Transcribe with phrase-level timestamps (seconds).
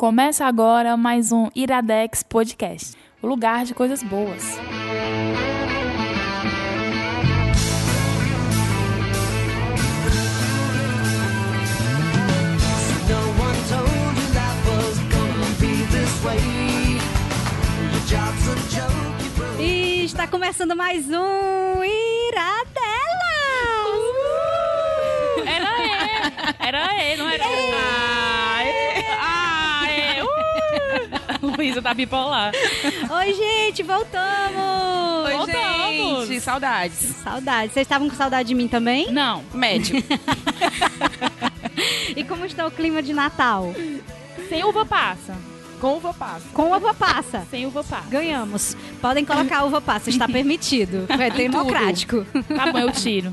[0.00, 4.42] Começa agora mais um Iradex Podcast, o lugar de coisas boas.
[19.58, 22.70] E está começando mais um Iradela!
[25.44, 25.90] Era E,
[26.58, 27.50] era E, não era U.
[27.74, 29.04] Ah, é.
[29.22, 30.22] Ah, é.
[30.22, 31.29] Uh.
[31.56, 32.52] Luísa tá bipolar.
[33.10, 35.24] Oi, gente, voltamos!
[35.26, 36.28] Oi, Voltamos.
[36.28, 36.40] gente.
[36.40, 36.98] Saudades.
[37.22, 37.72] Saudade.
[37.72, 39.10] Vocês estavam com saudade de mim também?
[39.10, 39.96] Não, Médio.
[42.14, 43.72] E como está o clima de Natal?
[44.48, 45.34] sem uva passa.
[45.80, 46.44] Com uva passa.
[46.52, 47.46] Com uva passa.
[47.50, 48.08] Sem uva passa.
[48.10, 48.76] Ganhamos.
[49.00, 51.06] Podem colocar uva passa, está permitido.
[51.18, 52.26] É democrático.
[52.54, 53.32] Tá bom, eu tiro.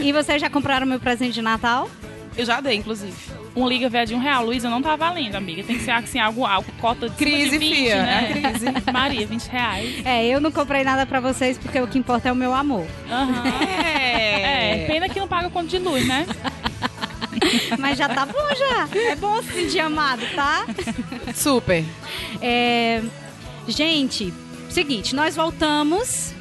[0.00, 1.88] E vocês já compraram meu presente de Natal?
[2.36, 3.14] Eu já dei, inclusive.
[3.56, 4.44] Um liga velho de um real.
[4.46, 5.62] Luísa, não tá valendo, amiga.
[5.62, 8.02] Tem que ser assim, algo, algo cota de Crise, de 20, fia.
[8.02, 8.32] né?
[8.44, 8.66] É crise.
[8.92, 10.06] Maria, 20 reais.
[10.06, 12.86] É, eu não comprei nada pra vocês porque o que importa é o meu amor.
[13.08, 13.44] Aham.
[13.64, 16.26] É, pena que não paga conta de luz, né?
[17.78, 18.88] Mas já tá bom já.
[19.10, 20.66] É bom se sentir amado, tá?
[21.34, 21.84] Super.
[22.40, 23.00] É,
[23.66, 24.32] Gente,
[24.68, 26.33] seguinte, nós voltamos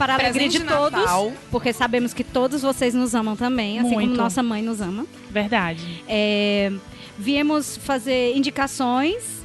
[0.00, 1.30] para a alegria Presente de de todos, Natal.
[1.50, 4.16] porque sabemos que todos vocês nos amam também, assim como Muito.
[4.16, 5.04] nossa mãe nos ama.
[5.30, 6.02] Verdade.
[6.08, 6.72] É,
[7.18, 9.38] viemos fazer indicações.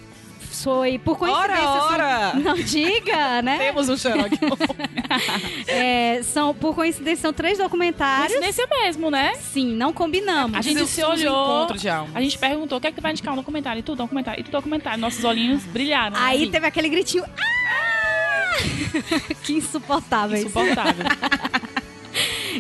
[0.64, 1.54] Foi por coincidência.
[1.54, 2.34] Ora, são- ora!
[2.36, 3.58] Não diga, né?
[3.60, 4.38] Temos um Sherlock.
[5.68, 8.28] É, são, por coincidência, são três documentários.
[8.34, 9.34] Coincidência mesmo, né?
[9.36, 10.58] Sim, não combinamos.
[10.58, 11.68] A gente se olhou,
[12.14, 14.40] a gente perguntou o que é que tu vai indicar um documentário, e tu documentário,
[14.42, 15.00] e tu documentário.
[15.00, 16.16] Nossos olhinhos brilharam.
[16.18, 17.24] Aí assim, teve aquele gritinho.
[17.24, 17.65] Ah!
[19.44, 20.38] que insuportável.
[20.38, 21.06] Insuportável.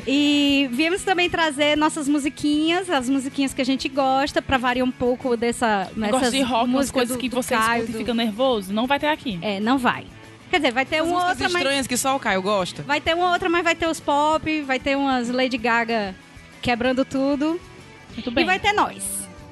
[0.06, 4.92] E viemos também trazer nossas musiquinhas, as musiquinhas que a gente gosta, pra variar um
[4.92, 5.90] pouco dessa.
[5.96, 8.74] Gosto de rock, umas coisas do- que do você Caio, escuta e do- fica nervoso,
[8.74, 9.40] não vai ter aqui.
[9.42, 10.06] É, não vai.
[10.50, 11.56] Quer dizer, vai ter As uma outra, mas.
[11.56, 12.84] estranhas que só o Caio gosta.
[12.84, 16.14] Vai ter uma outra, mas vai ter os pop, vai ter umas Lady Gaga
[16.62, 17.60] quebrando tudo.
[18.14, 18.44] Muito bem.
[18.44, 19.02] E vai ter nós.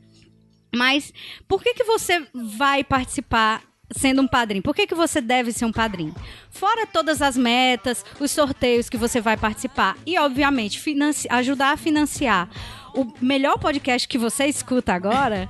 [0.73, 1.13] Mas
[1.47, 3.61] por que que você vai participar
[3.95, 4.63] sendo um padrinho?
[4.63, 6.15] Por que que você deve ser um padrinho?
[6.49, 10.81] Fora todas as metas, os sorteios que você vai participar e, obviamente,
[11.29, 12.49] ajudar a financiar
[13.01, 15.49] o melhor podcast que você escuta agora,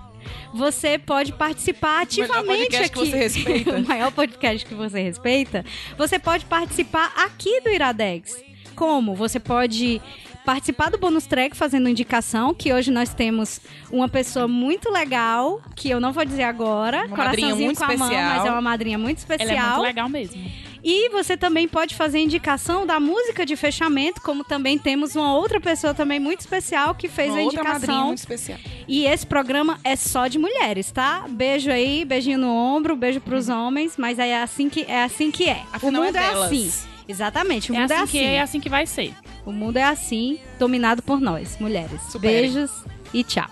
[0.54, 3.10] você pode participar ativamente podcast que aqui.
[3.10, 3.76] você respeita.
[3.78, 5.66] o maior podcast que você respeita.
[5.98, 8.44] Você pode participar aqui do Iradex.
[8.76, 9.16] Como?
[9.16, 10.02] Você pode
[10.46, 13.60] participar do bônus track fazendo indicação, que hoje nós temos
[13.92, 17.84] uma pessoa muito legal, que eu não vou dizer agora, Uma madrinha coraçãozinho muito com
[17.84, 18.36] a mão, especial.
[18.38, 19.50] mas é uma madrinha muito especial.
[19.50, 20.67] Ela é muito legal mesmo.
[20.90, 25.60] E você também pode fazer indicação da música de fechamento, como também temos uma outra
[25.60, 28.06] pessoa também muito especial que fez Uma a outra madrinha indicação.
[28.06, 28.58] muito especial.
[28.88, 31.26] E esse programa é só de mulheres, tá?
[31.28, 35.50] Beijo aí, beijinho no ombro, beijo pros homens, mas é assim que é assim que
[35.50, 35.62] é.
[35.74, 36.72] Afinal, o mundo é é, assim.
[37.06, 38.28] Exatamente, o É mundo assim, é que assim.
[38.28, 39.14] é assim que vai ser.
[39.46, 42.02] O mundo é assim, dominado por nós, mulheres.
[42.10, 42.44] Superem.
[42.44, 42.72] Beijos
[43.14, 43.50] e tchau.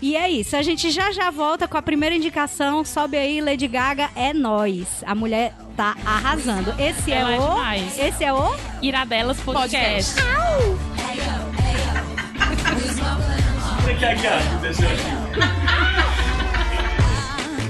[0.00, 2.84] E é isso, a gente já já volta com a primeira indicação.
[2.84, 4.86] Sobe aí, Lady Gaga, é nós.
[5.06, 6.74] A mulher tá arrasando.
[6.78, 7.98] Esse Ela é é o demais.
[7.98, 10.20] Esse é o Iradelas Podcast.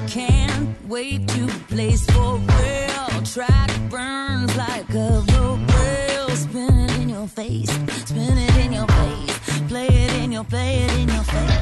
[0.08, 3.22] Can't wait to place for real.
[3.22, 6.28] Track burns like a rope rail.
[6.30, 7.70] Spin it in your face,
[8.06, 9.19] spin it in your face.
[10.30, 11.58] In your, play it in your face.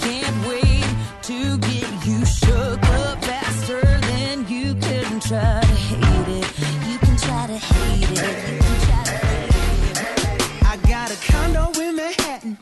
[0.00, 0.86] Can't wait
[1.24, 6.48] to get you shook up faster than you can try to hate it.
[6.88, 8.08] You can try to hate it.
[8.08, 10.64] You can try to hate it.
[10.64, 12.56] I got a condo in Manhattan.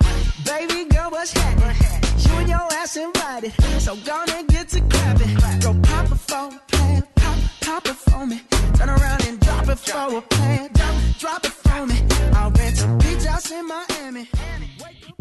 [0.45, 1.77] Baby girl, what's happening?
[2.19, 3.53] You and your ass invited.
[3.79, 5.37] So gonna get to clapping.
[5.61, 7.07] Go pop a plan.
[7.15, 8.41] Pop, pop it for me.
[8.75, 10.69] Turn around and drop it for a plan.
[10.73, 12.03] Drop, drop it for me.
[12.35, 14.29] I'll rent a beach house in Miami.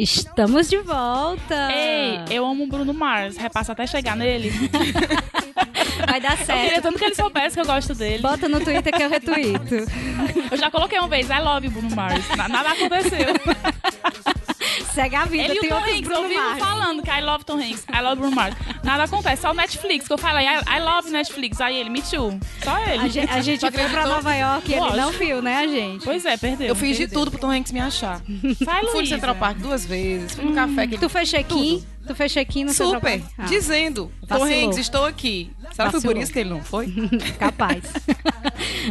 [0.02, 1.70] Estamos de volta.
[1.72, 3.38] Ei, eu amo o Bruno Mars.
[3.38, 4.50] Repassa até chegar nele.
[6.10, 6.82] Vai dar Eu queria certo.
[6.82, 8.22] tanto que ele soubesse que eu gosto dele.
[8.22, 9.76] Bota no Twitter que eu retuito.
[10.52, 12.28] Eu já coloquei uma vez, I love Bruno Mars.
[12.36, 13.28] Na- Nada aconteceu.
[14.94, 16.60] Segue a vida, Ele e o tem Tom outros Hanks, eu Bruno vivo Mars.
[16.60, 18.56] falando que I love Tom Hanks, I love Bruno Mars.
[18.84, 21.62] Nada acontece, só o Netflix, que eu falei, I, I love Netflix.
[21.62, 22.38] Aí ele, me too.
[22.62, 23.04] Só ele.
[23.04, 24.06] A gente, a gente foi pra?
[24.06, 26.04] Nova York e ele não viu, né, a gente?
[26.04, 26.68] Pois é, perdeu.
[26.68, 28.22] Eu fiz de tudo pro Tom Hanks me achar.
[28.62, 29.08] Vai, Fui no.
[29.08, 30.98] Central Park duas vezes, fui no café que.
[30.98, 31.82] Tu fez check-in?
[32.08, 33.22] Tu fez check-in no Super?
[33.38, 34.44] Ah, dizendo, Tom.
[34.44, 35.52] Hanks, estou aqui.
[35.72, 36.88] Será que foi por isso que ele não foi?
[37.40, 37.84] Capaz.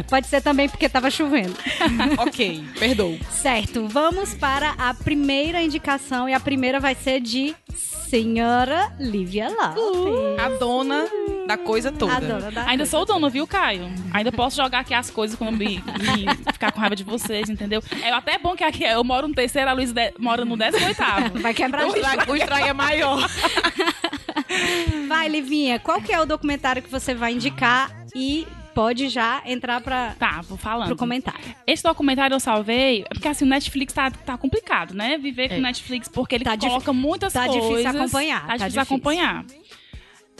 [0.09, 1.55] Pode ser também porque tava chovendo.
[2.17, 3.19] ok, perdoo.
[3.29, 10.39] Certo, vamos para a primeira indicação e a primeira vai ser de Senhora Lívia Lopes.
[10.43, 11.05] A dona
[11.47, 12.13] da coisa toda.
[12.15, 12.85] A dona da Ainda coisa.
[12.91, 13.89] sou dona, viu, Caio?
[14.13, 17.81] Ainda posso jogar aqui as coisas quando me, me ficar com raiva de vocês, entendeu?
[18.01, 21.39] É até bom que aqui eu moro no terceiro, a de- mora no décimo oitavo.
[21.39, 21.91] Vai quebrar O
[22.31, 22.73] o estrago é
[23.05, 23.29] maior.
[25.07, 29.81] Vai, Livinha, qual que é o documentário que você vai indicar e pode já entrar
[29.81, 30.87] para Tá, vou falando.
[30.87, 31.39] pro comentário.
[31.67, 35.17] Esse documentário eu salvei, porque assim, o Netflix tá, tá complicado, né?
[35.17, 37.69] Viver com o Netflix, porque ele Tá coloca muitas tá coisas.
[37.69, 38.81] difícil acompanhar, Tá tá difícil difícil.
[38.95, 39.45] acompanhar.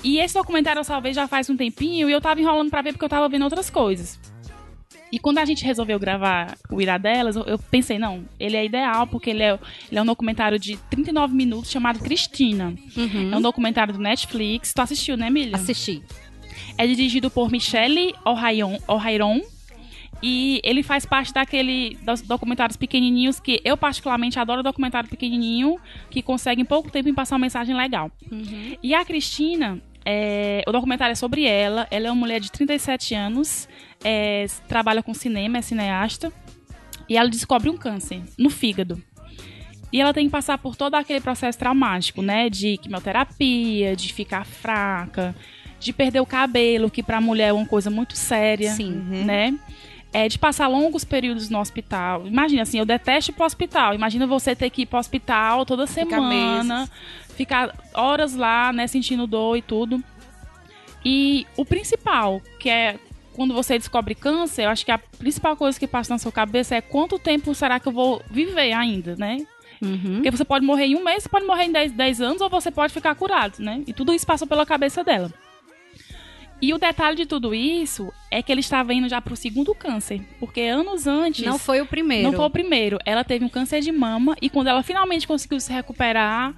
[0.04, 2.94] E esse documentário eu salvei já faz um tempinho e eu tava enrolando pra ver
[2.94, 4.20] porque eu tava vendo outras coisas.
[5.12, 9.06] E quando a gente resolveu gravar o Irá Delas, eu, pensei, não, ele é ideal
[9.08, 9.60] porque ele é,
[9.90, 12.74] ele é um documentário de 39 minutos chamado Cristina.
[13.32, 14.74] É um documentário do Netflix.
[14.74, 15.56] Tu assistiu, né, Milha?
[15.56, 16.02] Assisti.
[16.78, 19.42] É dirigido por Michelle Ohairon,
[20.22, 25.78] e ele faz parte daquele dos documentários pequenininhos que eu particularmente adoro documentário pequenininho
[26.10, 28.12] que consegue em pouco tempo em passar uma mensagem legal.
[28.84, 31.88] E a Cristina, é, o documentário é sobre ela.
[31.90, 33.68] Ela é uma mulher de 37 anos,
[34.04, 36.32] é, trabalha com cinema, é cineasta
[37.08, 39.02] e ela descobre um câncer no fígado.
[39.92, 42.50] E ela tem que passar por todo aquele processo traumático, né?
[42.50, 45.36] De quimioterapia, de ficar fraca,
[45.80, 48.92] de perder o cabelo, que pra mulher é uma coisa muito séria, Sim.
[49.26, 49.54] né?
[50.14, 52.26] É de passar longos períodos no hospital.
[52.26, 53.94] Imagina assim, eu detesto ir pro hospital.
[53.94, 56.90] Imagina você ter que ir pro hospital toda semana,
[57.36, 60.02] ficar horas lá, né, sentindo dor e tudo.
[61.04, 62.98] E o principal, que é
[63.34, 66.76] quando você descobre câncer, eu acho que a principal coisa que passa na sua cabeça
[66.76, 69.46] é quanto tempo será que eu vou viver ainda, né?
[69.82, 70.16] Uhum.
[70.16, 72.50] Porque você pode morrer em um mês, você pode morrer em 10, 10 anos, ou
[72.50, 73.84] você pode ficar curado, né?
[73.88, 75.32] E tudo isso passa pela cabeça dela.
[76.62, 80.22] E o detalhe de tudo isso é que ele estava indo já pro segundo câncer.
[80.40, 81.44] Porque anos antes.
[81.44, 82.30] Não foi o primeiro.
[82.30, 83.00] Não foi o primeiro.
[83.04, 86.54] Ela teve um câncer de mama e quando ela finalmente conseguiu se recuperar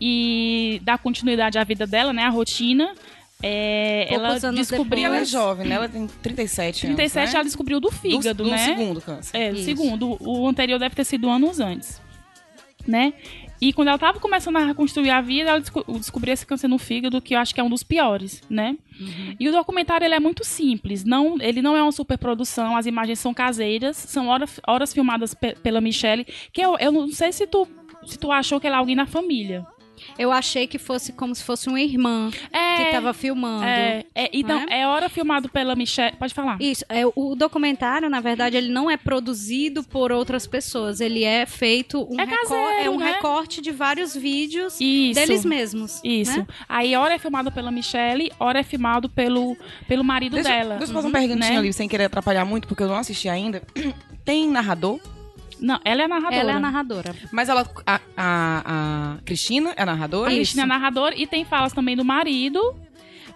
[0.00, 2.22] e dar continuidade à vida dela, né?
[2.22, 2.94] A rotina.
[3.42, 5.02] É, ela anos descobriu.
[5.02, 5.74] E ela é jovem, né?
[5.76, 7.34] Ela tem 37 anos, 37 né?
[7.34, 8.56] ela descobriu do fígado, do, né?
[8.56, 9.36] Do segundo câncer.
[9.36, 9.64] É, o Isso.
[9.64, 10.16] segundo.
[10.20, 12.00] O anterior deve ter sido anos antes.
[12.86, 13.12] Né?
[13.60, 16.78] E quando ela tava começando a reconstruir a vida, ela desco descobriu esse câncer no
[16.78, 18.76] fígado, que eu acho que é um dos piores, né?
[19.38, 21.04] E o documentário ele é muito simples.
[21.04, 25.54] Não, ele não é uma superprodução, as imagens são caseiras, são horas, horas filmadas pe-
[25.56, 27.66] pela Michelle, que eu, eu não sei se tu,
[28.06, 29.66] se tu achou que ela é alguém na família.
[30.18, 33.64] Eu achei que fosse como se fosse uma irmã É, que tava filmando.
[33.64, 34.66] é, é, então, né?
[34.80, 36.16] é hora filmado pela Michelle.
[36.16, 36.56] Pode falar.
[36.60, 41.00] Isso, é, o documentário, na verdade, ele não é produzido por outras pessoas.
[41.00, 43.12] Ele é feito um, É recor- caseiro, é um né?
[43.12, 45.14] recorte de vários vídeos Isso.
[45.20, 46.00] deles mesmos.
[46.04, 46.38] Isso.
[46.38, 46.46] né?
[46.68, 50.76] Aí, hora é filmado pela Michelle, hora é filmado pelo, pelo marido Deixa, dela.
[50.76, 51.58] deixa eu fazer uma perguntinha né?
[51.58, 53.62] ali, sem querer atrapalhar muito, porque eu não assisti ainda.
[54.24, 55.00] Tem narrador?
[55.60, 56.36] Não, ela é a narradora.
[56.36, 57.14] Ela é a narradora.
[57.32, 57.68] Mas ela.
[57.86, 58.62] A, a,
[59.16, 60.30] a Cristina é a narradora?
[60.30, 62.74] A Cristina é narradora e tem falas também do marido.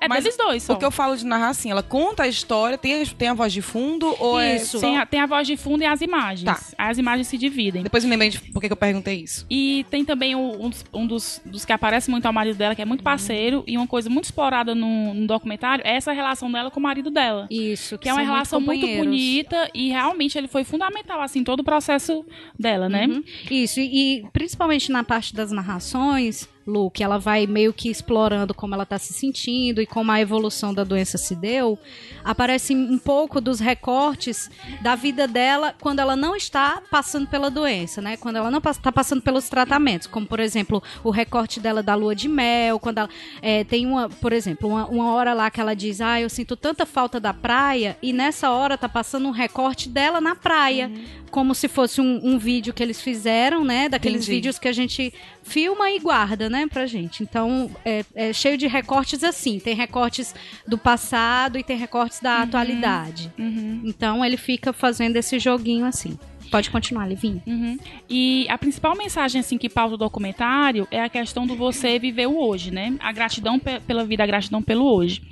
[0.05, 0.73] É Mas deles dois só.
[0.75, 3.35] O que eu falo de narrar assim, ela conta a história, tem, a- tem a
[3.35, 4.77] voz de fundo ou Isso.
[4.77, 4.81] é.
[4.81, 4.87] Só...
[4.87, 6.45] Tem a, tem a voz de fundo e as imagens.
[6.45, 6.61] Tá.
[6.77, 7.83] As imagens se dividem.
[7.83, 9.47] Depois me lembrei de por que que eu perguntei isso.
[9.51, 12.75] E tem também o- um, dos, um dos, dos que aparece muito ao marido dela,
[12.75, 13.63] que é muito parceiro.
[13.67, 17.11] E uma coisa muito explorada no, no documentário é essa relação dela com o marido
[17.11, 17.47] dela.
[17.51, 19.07] Isso, Que é uma relação muito companheiros.
[19.07, 22.25] bonita e realmente ele foi fundamental, assim, todo o processo
[22.59, 23.07] dela, né?
[23.07, 23.23] Uhum.
[23.51, 28.55] Isso, e, e principalmente na parte das narrações, Lu, que ela vai meio que explorando
[28.55, 31.79] como ela tá se sentindo e como a evolução da doença se deu,
[32.25, 34.51] aparece um pouco dos recortes
[34.81, 38.17] da vida dela quando ela não está passando pela doença, né?
[38.17, 42.15] Quando ela não está passando pelos tratamentos, como por exemplo o recorte dela da lua
[42.15, 43.09] de mel, quando ela
[43.41, 46.57] é, tem uma, por exemplo, uma, uma hora lá que ela diz, ah, eu sinto
[46.57, 50.91] tanta falta da praia e nessa hora tá passando um recorte dela na praia,
[51.31, 53.89] como se fosse um, um vídeo que eles fizeram, né?
[53.89, 54.37] Daqueles Entendi.
[54.37, 57.23] vídeos que a gente filma e guarda, né, pra gente.
[57.23, 59.59] Então, é, é cheio de recortes assim.
[59.59, 60.35] Tem recortes
[60.69, 63.33] do passado e tem recortes da atualidade.
[63.39, 63.83] Uhum.
[63.85, 66.17] Então, ele fica fazendo esse joguinho assim.
[66.51, 67.43] Pode continuar, Livinha.
[67.47, 67.79] Uhum.
[68.11, 72.27] E a principal mensagem assim que pauta o documentário é a questão do você viver
[72.27, 72.95] o hoje, né?
[73.01, 75.23] A gratidão pe- pela vida, a gratidão pelo hoje.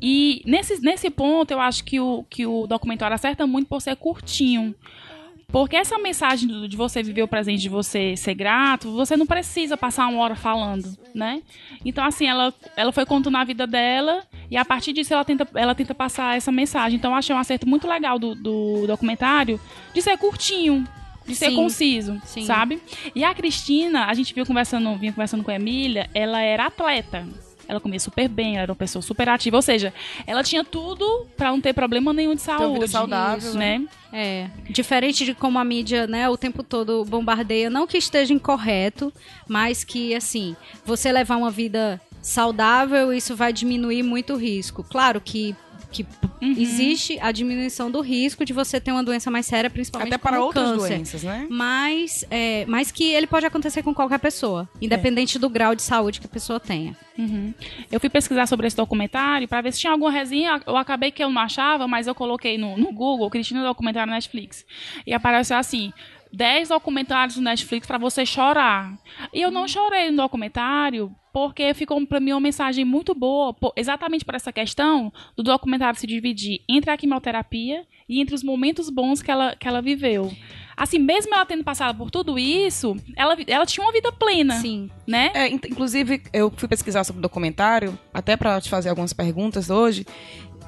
[0.00, 3.94] E nesse, nesse ponto eu acho que o, que o documentário acerta muito por ser
[3.96, 4.74] curtinho.
[5.54, 9.76] Porque essa mensagem de você viver o presente, de você ser grato, você não precisa
[9.76, 11.42] passar uma hora falando, né?
[11.84, 15.46] Então, assim, ela, ela foi contando a vida dela e a partir disso ela tenta,
[15.54, 16.98] ela tenta passar essa mensagem.
[16.98, 19.60] Então, eu achei um acerto muito legal do, do documentário
[19.94, 20.84] de ser curtinho,
[21.24, 21.54] de ser Sim.
[21.54, 22.44] conciso, Sim.
[22.44, 22.82] sabe?
[23.14, 27.24] E a Cristina, a gente viu conversando, vinha conversando com a Emília, ela era atleta.
[27.68, 29.56] Ela comia super bem, ela era uma pessoa super ativa.
[29.56, 29.92] Ou seja,
[30.26, 32.74] ela tinha tudo pra não ter problema nenhum de uma saúde.
[32.74, 33.86] vida saudável, isso, né?
[34.12, 39.12] É, diferente de como a mídia, né, o tempo todo bombardeia, não que esteja incorreto,
[39.48, 40.54] mas que, assim,
[40.84, 44.82] você levar uma vida saudável, isso vai diminuir muito o risco.
[44.82, 45.54] Claro que,
[45.94, 46.06] que
[46.42, 46.50] Uhum.
[46.58, 50.42] existe a diminuição do risco de você ter uma doença mais séria, principalmente Até para
[50.42, 50.88] outras câncer.
[50.88, 51.46] doenças, né?
[51.48, 56.20] Mas, é, mas que ele pode acontecer com qualquer pessoa, independente do grau de saúde
[56.20, 56.94] que a pessoa tenha.
[57.16, 57.54] Uhum.
[57.90, 60.60] Eu fui pesquisar sobre esse documentário pra ver se tinha alguma resenha.
[60.66, 64.66] Eu acabei que eu não achava, mas eu coloquei no, no Google Cristina Documentário Netflix.
[65.06, 65.92] E apareceu assim:
[66.32, 68.92] 10 documentários no Netflix pra você chorar.
[69.32, 74.24] E eu não chorei no documentário porque ficou pra mim uma mensagem muito boa, exatamente
[74.24, 79.20] por essa questão do documentário se dividir entre a quimioterapia e entre os momentos bons
[79.20, 80.32] que ela, que ela viveu.
[80.76, 84.88] Assim, mesmo ela tendo passado por tudo isso, ela, ela tinha uma vida plena, Sim.
[85.06, 85.32] né?
[85.34, 89.70] É, in- inclusive, eu fui pesquisar sobre o documentário, até pra te fazer algumas perguntas
[89.70, 90.06] hoje.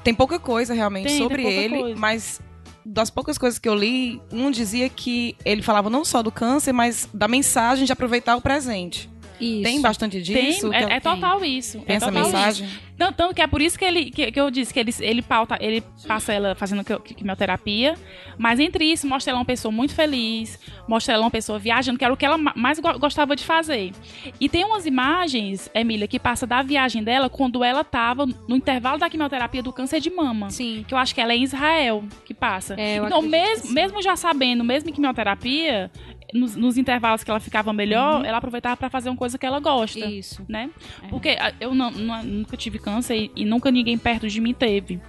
[0.03, 1.95] Tem pouca coisa realmente Tem, tem sobre pouca ele, coisa.
[1.99, 2.41] mas
[2.85, 6.73] das poucas coisas que eu li, um dizia que ele falava não só do câncer,
[6.73, 9.09] mas da mensagem de aproveitar o presente.
[9.39, 9.63] Isso.
[9.63, 10.69] Tem bastante disso?
[10.69, 11.79] Tem, que é, é total isso.
[11.81, 12.67] tem é essa total mensagem?
[12.67, 12.87] Isso.
[12.97, 15.21] Tanto, tanto que é por isso que, ele, que, que eu disse que ele, ele,
[15.21, 17.93] pauta, ele passa ela fazendo quimio- quimioterapia,
[18.39, 22.03] mas entre isso mostra ela uma pessoa muito feliz, mostra ela uma pessoa viajando, que
[22.03, 23.91] era o que ela ma- mais go- gostava de fazer.
[24.39, 28.97] E tem umas imagens, Emília, que passa da viagem dela quando ela tava no intervalo
[28.97, 30.49] da quimioterapia do câncer de mama.
[30.49, 30.83] Sim.
[30.87, 32.73] Que eu acho que ela é em Israel que passa.
[32.79, 35.91] É, então, mesmo, mesmo já sabendo, mesmo em quimioterapia,
[36.33, 39.59] nos, nos intervalos que ela ficava melhor, ela aproveitava pra fazer uma coisa que ela
[39.59, 40.45] gosta Isso.
[40.47, 40.69] né?
[41.03, 41.07] É.
[41.07, 44.53] Porque ah, eu não- não- nunca tive câncer e, e nunca ninguém perto de mim
[44.53, 44.99] teve.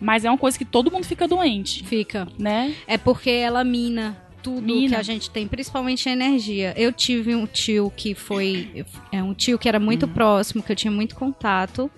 [0.00, 2.26] Mas é uma coisa que todo mundo fica doente, Fica.
[2.38, 2.74] né?
[2.86, 4.88] É porque ela mina tudo Mina.
[4.88, 6.74] que a gente tem, principalmente a energia.
[6.76, 8.84] Eu tive um tio que foi.
[9.12, 11.88] É um tio que era muito próximo, que eu tinha muito contato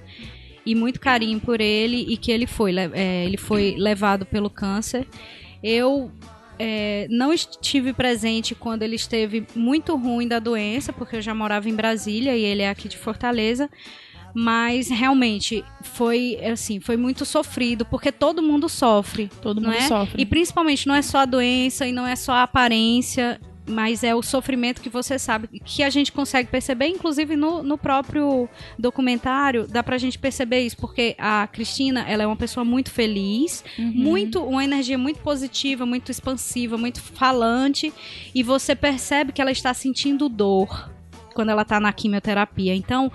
[0.67, 5.07] e muito carinho por ele e que ele foi, é, ele foi levado pelo câncer.
[5.63, 6.13] Eu
[6.59, 11.69] é, não estive presente quando ele esteve muito ruim da doença, porque eu já morava
[11.69, 13.69] em Brasília e ele é aqui de Fortaleza.
[14.37, 19.31] Mas realmente foi assim, foi muito sofrido, porque todo mundo sofre.
[19.41, 19.83] Todo mundo é?
[19.83, 20.21] sofre.
[20.21, 24.15] E principalmente não é só a doença e não é só a aparência, mas é
[24.15, 28.47] o sofrimento que você sabe, que a gente consegue perceber, inclusive no, no próprio
[28.79, 33.65] documentário, dá pra gente perceber isso, porque a Cristina, ela é uma pessoa muito feliz,
[33.79, 33.91] Uhum.
[33.95, 37.93] muito, uma energia muito positiva, muito expansiva, muito falante,
[38.35, 40.91] e você percebe que ela está sentindo dor
[41.35, 42.75] quando ela tá na quimioterapia.
[42.75, 43.11] Então,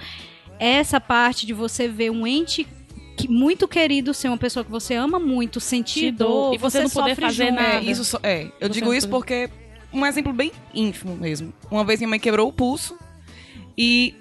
[0.59, 2.67] essa parte de você ver um ente
[3.15, 6.89] que- muito querido ser uma pessoa que você ama muito, sentir dor, e você não
[6.89, 7.55] poder fazer junto.
[7.55, 7.75] nada.
[7.77, 9.49] É, isso é, eu Você digo isso porque
[9.91, 11.53] um exemplo bem ínfimo mesmo.
[11.69, 12.97] Uma vez minha mãe quebrou o pulso
[13.77, 14.15] e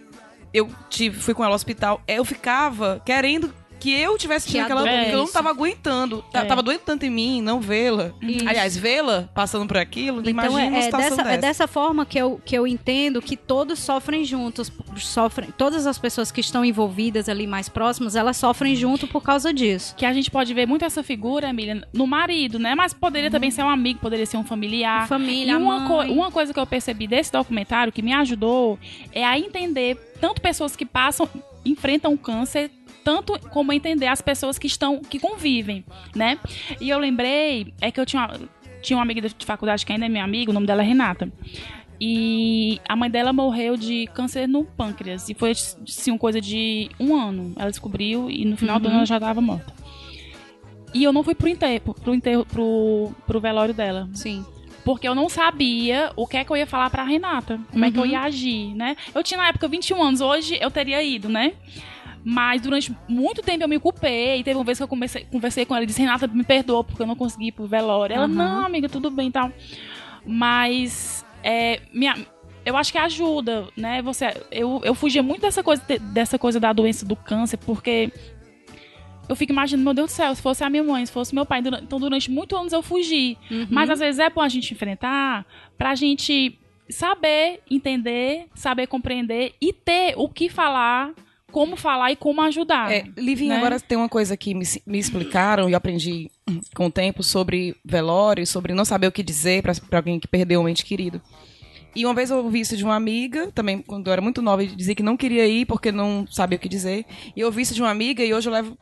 [0.53, 2.03] eu tive, fui com ela ao hospital.
[2.07, 6.25] Eu ficava querendo que eu tivesse tido aquela dor, porque eu não tava aguentando.
[6.33, 6.45] Ta- É.
[6.45, 8.13] Tava doendo tanto em mim não vê-la.
[8.47, 11.35] Aliás, vê-la passando por aquilo, Então imagina é, uma é situação dessa, dessa.
[11.35, 15.99] é dessa forma que eu, que eu entendo que todos sofrem juntos, sofrem, todas as
[15.99, 19.95] pessoas que estão envolvidas ali mais próximas, elas sofrem junto por causa disso.
[19.97, 22.75] Que a gente pode ver muito essa figura, Emília, no marido, né?
[22.75, 25.07] Mas poderia também ser um amigo, poderia ser um familiar.
[25.09, 28.79] Família, E uma, co- uma coisa que eu percebi desse documentário que me ajudou
[29.13, 31.29] é a entender tanto pessoas que passam,
[31.65, 32.71] enfrentam o câncer,
[33.09, 35.83] tanto como entender as pessoas que estão, que convivem,
[36.15, 36.39] né?
[36.79, 38.39] E eu lembrei, é que eu tinha, uma-
[38.83, 41.33] tinha uma amiga de faculdade que ainda é minha amiga, o nome dela é Renata.
[42.01, 45.29] E a mãe dela morreu de câncer no pâncreas.
[45.31, 47.55] E foi, assim, uma coisa de um ano.
[47.57, 49.73] Ela descobriu e no final do ano ela já estava morta.
[50.95, 54.09] E eu não fui pro enterro, pro, enterro, pro, pro velório dela.
[54.13, 54.45] Sim.
[54.85, 57.59] Porque eu não sabia o que é que eu ia falar pra Renata.
[57.73, 58.11] Como é que eu Uhum.
[58.11, 58.97] ia agir, né?
[59.15, 61.53] Eu tinha na época 21 anos, hoje eu teria ido, né?
[62.25, 64.43] Mas durante muito tempo eu me culpei.
[64.43, 67.03] Teve uma vez que eu comecei, conversei com ela e disse: Renata, me perdoa porque
[67.03, 68.15] eu não consegui ir pro velório.
[68.15, 68.35] Ela, Uhum.
[68.35, 69.51] não, amiga, tudo bem e tal.
[70.27, 72.15] Mas, é, minha,
[72.65, 74.03] eu acho que ajuda, né?
[74.03, 75.83] Você, eu, eu fugia muito dessa coisa,
[76.13, 78.13] dessa coisa da doença do câncer, porque
[79.29, 81.47] eu fico imaginando, meu Deus do céu, se fosse a minha mãe, se fosse meu
[81.47, 81.61] pai.
[81.83, 83.39] Então, durante muitos anos eu fugi.
[83.71, 85.47] Mas às vezes é bom a gente enfrentar
[85.79, 86.59] pra gente
[86.91, 91.13] saber entender, saber compreender e ter o que falar,
[91.51, 92.93] como falar e como ajudar.
[92.93, 93.59] É, Livinha, né?
[93.59, 96.31] agora tem uma coisa que me, me explicaram e eu aprendi
[96.75, 100.61] com o tempo sobre velório, sobre não saber o que dizer pra alguém que perdeu
[100.61, 101.21] um ente querido.
[101.97, 104.65] E uma vez eu ouvi isso de uma amiga, também quando eu era muito nova,
[104.65, 107.05] dizia que não queria ir porque não sabia o que dizer.
[107.35, 108.79] E eu ouvi isso de uma amiga e hoje eu levo,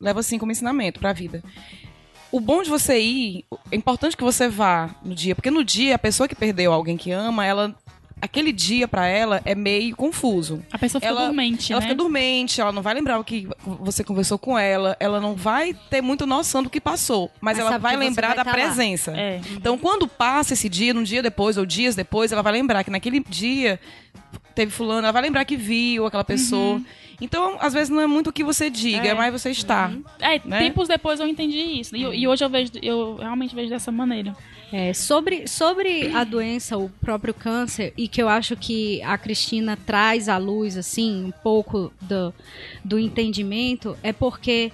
[0.00, 1.42] levo assim como ensinamento pra vida.
[2.30, 5.94] O bom de você ir, é importante que você vá no dia, porque no dia
[5.94, 7.74] a pessoa que perdeu alguém que ama, ela
[8.20, 10.62] aquele dia pra ela é meio confuso.
[10.72, 11.86] A pessoa fica ela, dormente, ela né?
[11.86, 15.74] fica dormente, ela não vai lembrar o que você conversou com ela, ela não vai
[15.90, 19.12] ter muita noção do que passou, mas, Mas ela vai lembrar vai da tá presença.
[19.16, 19.40] É.
[19.52, 22.90] Então, quando passa esse dia, num dia depois ou dias depois, ela vai lembrar que
[22.90, 23.80] naquele dia
[24.54, 26.76] teve fulano, ela vai lembrar que viu aquela pessoa.
[26.76, 26.84] Uhum.
[27.20, 29.14] Então, às vezes não é muito o que você diga, é, É.
[29.14, 29.92] mais você estar.
[30.20, 30.58] É, né?
[30.58, 31.96] tempos depois eu entendi isso.
[31.96, 34.36] E, e hoje eu vejo, eu realmente vejo dessa maneira.
[34.72, 39.76] É, sobre, sobre a doença, o próprio câncer, e que eu acho que a Cristina
[39.76, 42.34] traz à luz, assim, um pouco do,
[42.84, 44.70] do entendimento, é porque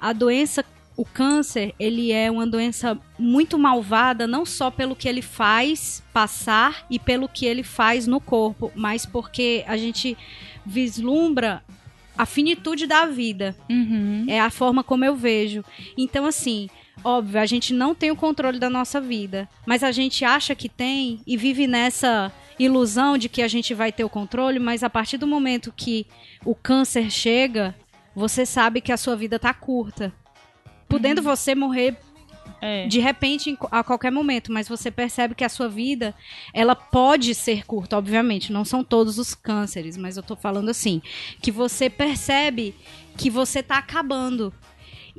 [0.00, 0.64] a doença,
[0.96, 6.84] o câncer, ele é uma doença muito malvada, não só pelo que ele faz passar
[6.90, 10.18] e pelo que ele faz no corpo, mas porque a gente
[10.66, 11.62] vislumbra
[12.16, 13.56] a finitude da vida.
[13.70, 14.24] Uhum.
[14.26, 15.64] É a forma como eu vejo.
[15.96, 16.68] Então, assim,
[17.04, 20.68] óbvio, a gente não tem o controle da nossa vida, mas a gente acha que
[20.68, 24.90] tem e vive nessa ilusão de que a gente vai ter o controle, mas a
[24.90, 26.06] partir do momento que
[26.44, 27.74] o câncer chega,
[28.14, 30.12] você sabe que a sua vida tá curta.
[30.88, 31.96] Podendo você morrer
[32.60, 32.86] É.
[32.88, 36.12] de repente a qualquer momento, mas você percebe que a sua vida
[36.52, 41.00] ela pode ser curta, obviamente, não são todos os cânceres, mas eu tô falando assim,
[41.40, 42.74] que você percebe
[43.16, 44.52] que você tá acabando.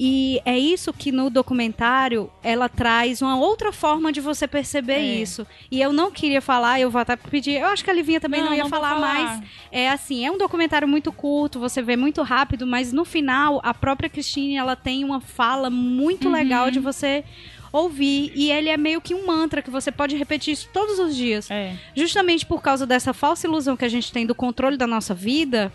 [0.01, 5.01] E é isso que no documentário ela traz uma outra forma de você perceber É.
[5.21, 5.45] isso.
[5.69, 7.59] E eu não queria falar, eu vou até pedir.
[7.59, 9.41] Eu acho que a Livinha também não, ia vou falar, mais.
[9.69, 13.73] É assim, é um documentário muito curto, você vê muito rápido, mas no final a
[13.73, 16.33] própria Christine ela tem uma fala muito Uhum.
[16.33, 17.25] legal de você
[17.71, 21.15] ouvir e ele é meio que um mantra que você pode repetir isso todos os
[21.15, 21.51] dias.
[21.51, 21.75] É.
[21.93, 25.71] Justamente por causa dessa falsa ilusão que a gente tem do controle da nossa vida,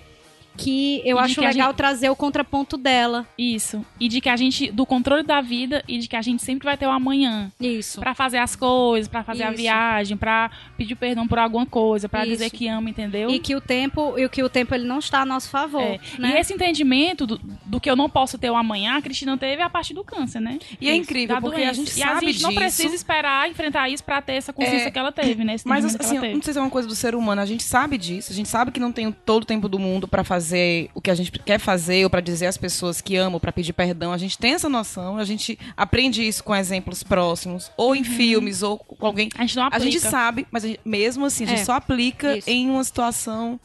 [0.56, 3.26] que eu E acho que a legal gente- trazer o contraponto dela.
[3.36, 3.84] Isso.
[4.00, 6.64] E de que a gente, do controle da vida e de que a gente sempre
[6.64, 7.50] vai ter o amanhã.
[7.60, 8.00] Isso.
[8.00, 9.56] Pra fazer as coisas, pra fazer a Isso.
[9.62, 12.30] viagem, pra pedir perdão por alguma coisa, pra Isso.
[12.32, 13.30] dizer que ama, entendeu?
[13.30, 15.98] E que o tempo, e que o tempo ele não está a nosso favor, É.
[16.18, 16.34] né?
[16.36, 19.60] E esse entendimento do, do que eu não posso ter o amanhã, a Cristina teve
[19.62, 20.58] a partir do câncer, né?
[20.80, 21.74] E é incrível, da porque a doença.
[21.74, 22.60] gente E a gente não disso.
[22.60, 25.54] precisa esperar enfrentar isso pra ter essa consciência É, que ela teve, né?
[25.54, 27.98] Esse Mas assim, não sei se é uma coisa do ser humano, a gente sabe
[27.98, 30.43] disso, a gente sabe que não tem todo o tempo do mundo pra fazer
[30.94, 33.72] o que a gente quer fazer ou pra dizer às pessoas que amam, pra pedir
[33.72, 34.12] perdão.
[34.12, 38.62] A gente tem essa noção, a gente aprende isso com exemplos próximos, ou em filmes,
[38.62, 39.28] ou com alguém.
[39.36, 39.84] A gente não A aplica.
[39.84, 42.50] gente sabe, mas a gente- mesmo assim, a gente É, só aplica isso.
[42.50, 43.58] em uma situação.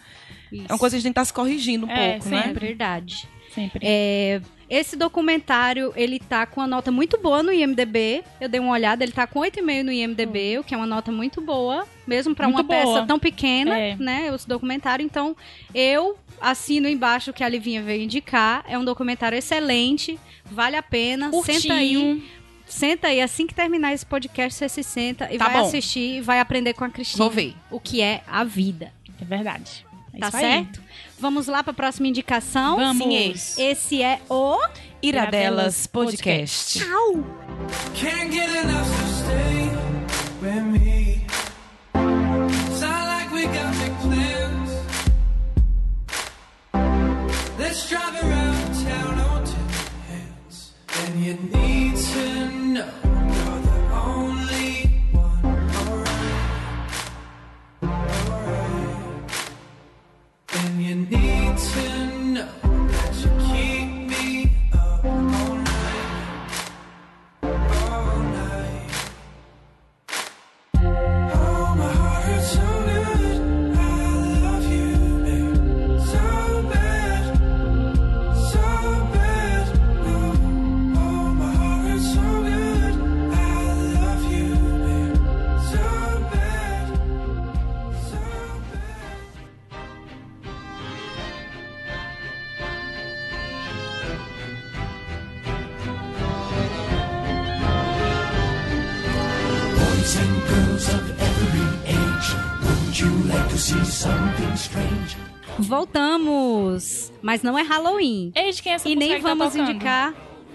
[0.51, 0.65] Isso.
[0.67, 2.31] É uma coisa que a gente tem que estar se corrigindo um É, pouco, É
[2.47, 2.53] né?
[2.53, 3.27] verdade.
[3.53, 3.79] Sempre.
[3.83, 8.23] É, esse documentário, ele tá com uma nota muito boa no IMDB.
[8.39, 11.11] Eu dei uma olhada, ele tá com 8,5 no IMDB, o que é uma nota
[11.11, 13.05] muito boa, mesmo pra Muito uma peça boa.
[13.07, 13.95] tão pequena, É.
[13.95, 14.31] né?
[14.33, 15.03] Esse documentário.
[15.03, 15.35] Então,
[15.73, 18.63] eu assino embaixo o que a Livinha veio indicar.
[18.67, 21.31] É um documentário excelente, vale a pena.
[21.43, 22.23] Senta aí, Curtinho.
[22.67, 25.67] senta aí, assim que terminar esse podcast, você se senta e Tá vai bom.
[25.67, 27.23] assistir e vai aprender com a Cristina.
[27.23, 27.55] Vou ver.
[27.71, 28.91] O que é a vida.
[29.21, 29.85] É verdade.
[30.13, 30.41] É Tá isso aí.
[30.43, 30.81] certo?
[31.19, 32.77] Vamos lá pra próxima indicação.
[32.77, 33.39] Vamos.
[33.39, 34.57] Sim, Esse é o
[35.01, 36.79] Iradelas Podcast.
[36.79, 37.23] Tchau!
[37.93, 39.69] Can't get enough to stay
[40.41, 41.21] with me.
[42.73, 43.73] Sound like we got
[47.69, 49.53] Let's drive around town on two
[50.07, 50.73] hands.
[51.01, 54.71] And you need to know you're the only
[55.11, 55.45] one.
[55.75, 56.41] Alright.
[57.83, 58.91] Alright.
[60.51, 61.85] And you need to
[62.33, 62.49] know
[62.87, 63.68] that you keep
[105.69, 107.11] Voltamos!
[107.21, 108.31] Mas não é Halloween.
[108.35, 109.69] Ei, de quem é essa E nem que tá vamos tocando?
[109.71, 110.13] indicar.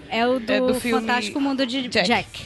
[0.09, 2.07] É o do, É do filme Fantástico Mundo de Jack.
[2.07, 2.43] Jack.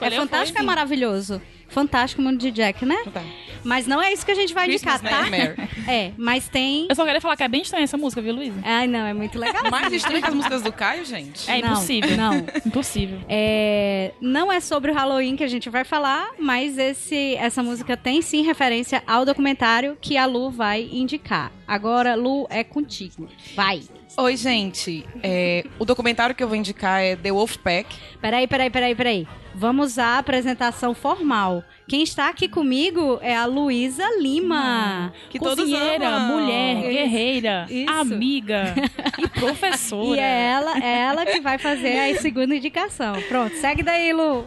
[0.00, 1.42] É fantástico, é maravilhoso.
[1.72, 2.98] Fantástico Mundo de Jack, né?
[3.12, 3.22] Tá.
[3.64, 5.30] Mas não é isso que a gente vai Christmas indicar, tá?
[5.30, 5.70] Nightmare.
[5.88, 6.86] É, mas tem.
[6.88, 8.60] Eu só queria falar que é bem estranha essa música, viu, Luísa?
[8.62, 9.68] Ai, não, é muito legal.
[9.70, 11.50] Mais estranho que as músicas do Caio, gente.
[11.50, 12.16] É Não, impossível.
[12.16, 12.46] não.
[12.64, 13.18] Impossível.
[13.28, 17.96] É, não é sobre o Halloween que a gente vai falar, mas esse, essa música
[17.96, 21.50] tem sim referência ao documentário que a Lu vai indicar.
[21.66, 23.28] Agora, Lu, é contigo.
[23.56, 23.82] Vai.
[24.16, 25.04] Oi, gente.
[25.22, 27.96] É, o documentário que eu vou indicar é The Wolfpack.
[28.20, 29.28] Peraí, peraí, peraí, peraí.
[29.54, 31.62] Vamos à apresentação formal.
[31.86, 35.12] Quem está aqui comigo é a Luísa Lima.
[35.30, 36.40] Que todos Cozinheira, amam.
[36.40, 36.88] mulher, Isso.
[36.88, 37.92] guerreira, Isso.
[37.92, 38.74] amiga
[39.18, 40.16] e professora.
[40.16, 43.20] E é ela, é ela que vai fazer a segunda indicação.
[43.28, 44.46] Pronto, segue daí, Lu.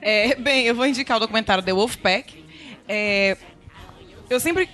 [0.00, 2.44] É, bem, eu vou indicar o documentário The Wolfpack.
[2.88, 3.36] É,
[4.30, 4.68] eu sempre,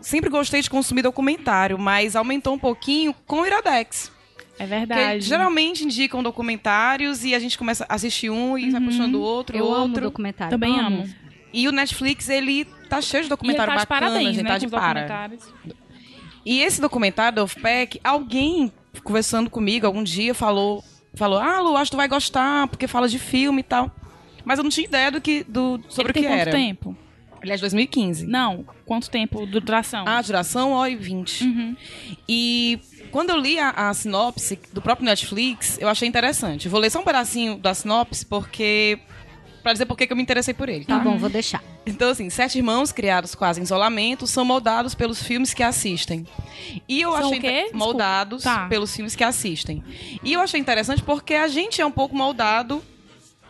[0.00, 4.12] sempre gostei de consumir documentário, mas aumentou um pouquinho com o Iradex.
[4.58, 5.20] É Porque verdade.
[5.20, 9.56] geralmente indicam documentários e a gente começa a assistir um e vai puxando o outro,
[9.56, 10.02] Eu amo outro.
[10.04, 10.50] documentário.
[10.50, 11.08] Também amo.
[11.52, 14.58] E o Netflix, ele tá cheio de documentário tá de bacana, parabéns, gente, né, tá
[14.58, 15.00] de para.
[15.02, 15.42] documentários.
[16.44, 20.82] E esse documentário do Wolfpack, alguém conversando comigo algum dia falou,
[21.14, 23.90] falou: "Ah, Lu, acho que tu vai gostar, porque fala de filme e tal".
[24.44, 26.50] Mas eu não tinha ideia do que do sobre Ele o que tem quanto era.
[26.52, 26.96] tempo?
[27.42, 28.26] Aliás, 2015.
[28.26, 30.04] Não, quanto tempo de duração?
[30.06, 31.44] Ah, duração, hora e 20.
[31.44, 31.76] Uhum.
[32.28, 32.78] E
[33.10, 36.68] quando eu li a, a sinopse do próprio Netflix, eu achei interessante.
[36.68, 38.98] Vou ler só um pedacinho da sinopse, porque.
[39.62, 41.02] Pra dizer por que eu me interessei por ele, Tá tá?
[41.04, 41.60] bom, vou deixar.
[41.84, 46.24] Então, assim, sete irmãos criados quase em isolamento são moldados pelos filmes que assistem.
[46.88, 47.70] E eu São achei o quê?
[47.74, 48.68] moldados Tá.
[48.68, 49.82] pelos filmes que assistem.
[50.22, 52.80] E eu achei interessante porque a gente é um pouco moldado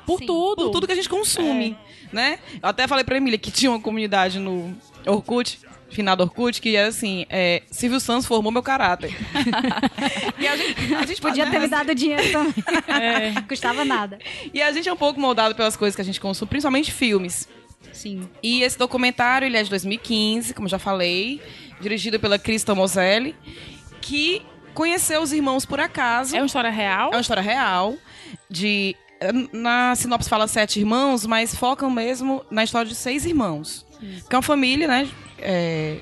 [0.06, 0.26] Por Sim.
[0.26, 0.64] tudo.
[0.64, 1.76] por tudo que a gente consome,
[2.10, 2.38] né?
[2.62, 5.58] Eu até falei pra Emília que tinha uma comunidade no Orkut,
[5.96, 9.16] finado Orkut, que era assim, é, Silvio Santos formou meu caráter.
[10.38, 12.54] e a gente, a gente Podia ter me dado dinheiro também.
[12.88, 13.40] É.
[13.48, 14.18] Custava nada.
[14.52, 17.48] E a gente é um pouco moldado pelas coisas que a gente consome, principalmente filmes.
[17.92, 18.28] Sim.
[18.42, 21.40] E esse documentário, ele é de 2015, como eu já falei,
[21.80, 23.34] dirigido pela Krista Moselli,
[24.00, 24.42] que
[24.74, 26.36] conheceu os irmãos por acaso.
[26.36, 27.10] É uma história real?
[27.12, 27.94] É uma história real
[28.50, 28.94] de
[29.52, 33.86] na sinopse fala sete irmãos, mas focam mesmo na história de seis irmãos.
[34.28, 35.08] Que é uma família, né?
[35.38, 35.98] É,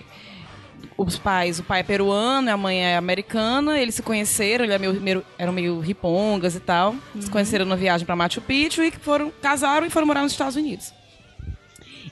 [0.96, 5.00] os pais, o pai é peruano, a mãe é americana, eles se conheceram, eles meio,
[5.00, 6.94] meio- eram meio ripongas e tal.
[7.20, 10.56] Se conheceram numa viagem para Machu Picchu e foram casaram e foram morar nos Estados
[10.56, 10.92] Unidos.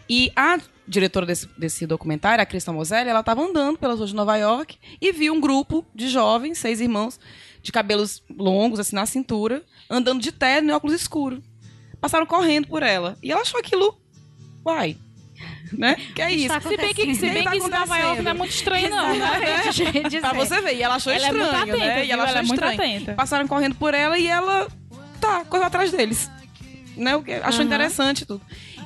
[0.09, 4.17] E a diretora desse, desse documentário, a Krista Moselli, ela estava andando pelas ruas de
[4.17, 7.21] Nova York e viu um grupo de jovens, seis irmãos,
[7.63, 11.41] de cabelos longos, assim, na cintura, andando de terno e óculos escuros.
[12.01, 13.17] Passaram correndo por ela.
[13.23, 13.97] E ela achou aquilo.
[14.67, 14.97] Uai.
[15.73, 15.97] Né?
[16.15, 16.49] Que é isso.
[16.49, 19.09] Tá Se bem que, se bem que isso Nova York não é muito estranho, não,
[19.15, 19.27] né?
[20.21, 20.77] Pra você ver.
[20.77, 21.99] E ela achou Ela é estranho, atenta, né?
[21.99, 22.13] E viu?
[22.13, 22.81] ela achou Ela é muito estranho.
[22.97, 23.15] atenta.
[23.15, 24.69] Passaram correndo por ela e ela,
[25.21, 26.31] tá, correu atrás deles.
[26.97, 27.13] Né?
[27.43, 27.65] Achou Aham.
[27.65, 28.43] interessante tudo.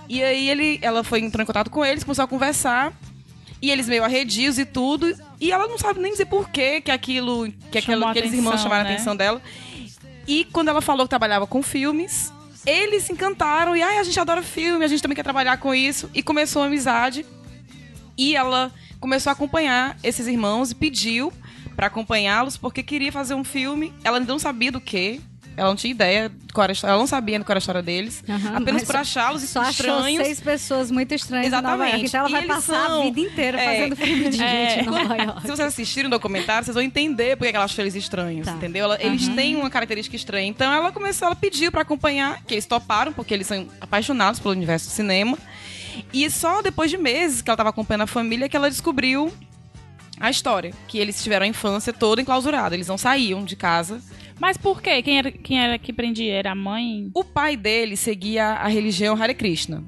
[0.08, 2.92] E aí ele, ela foi entrou em contato com eles, começou a conversar.
[3.60, 5.12] E eles meio arredios e tudo.
[5.40, 8.62] E ela não sabe nem dizer por quê que aquilo, que aquela, aqueles atenção, irmãos
[8.62, 8.90] chamaram né?
[8.90, 9.42] a atenção dela.
[10.26, 12.32] E quando ela falou que trabalhava com filmes,
[12.66, 13.76] eles se encantaram.
[13.76, 16.10] E ai, a gente adora filme, a gente também quer trabalhar com isso.
[16.12, 17.24] E começou uma amizade.
[18.18, 21.32] E ela começou a acompanhar esses irmãos e pediu
[21.76, 23.94] pra acompanhá-los porque queria fazer um filme.
[24.02, 25.20] Ela não sabia do que.
[25.56, 26.92] Ela não tinha ideia de qual era a história.
[26.92, 28.22] Ela não sabia qual era a história deles.
[28.28, 30.22] Aham, apenas por achá-los Só achou estranhos.
[30.26, 31.90] seis pessoas muito estranhas Exatamente.
[31.92, 32.06] York.
[32.06, 33.64] Então ela E vai passar são- a vida inteira é.
[33.64, 34.68] fazendo filme de É.
[34.76, 35.40] gente em Nova York.
[35.42, 38.52] Se vocês assistirem o documentário, vocês vão entender porque que ela achou eles estranhos, Tá.
[38.52, 38.84] entendeu?
[38.84, 40.46] Ela- Eles têm uma característica estranha.
[40.48, 44.52] Então ela começou, ela pediu pra acompanhar, que eles toparam, porque eles são apaixonados pelo
[44.52, 45.38] universo do cinema.
[46.12, 49.32] E só depois de meses que ela tava acompanhando a família que ela descobriu
[50.20, 50.72] a história.
[50.88, 52.74] Que eles tiveram a infância toda enclausurada.
[52.74, 54.00] Eles não saíam de casa.
[54.38, 55.02] Mas por quê?
[55.02, 56.34] Quem era, quem era que prendia?
[56.34, 57.10] Era a mãe?
[57.14, 59.82] O pai dele seguia a religião Hare Krishna.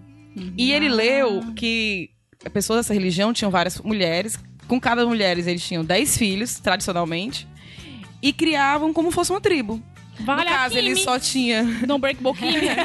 [0.56, 2.10] E ele leu que
[2.52, 4.38] pessoas dessa religião tinham várias mulheres.
[4.66, 7.46] Com cada mulher eles tinham 10 filhos, tradicionalmente.
[8.22, 9.82] E criavam como fosse uma tribo.
[10.20, 11.64] Vale no caso, a ele só tinha.
[11.86, 12.76] Don't break boquinha.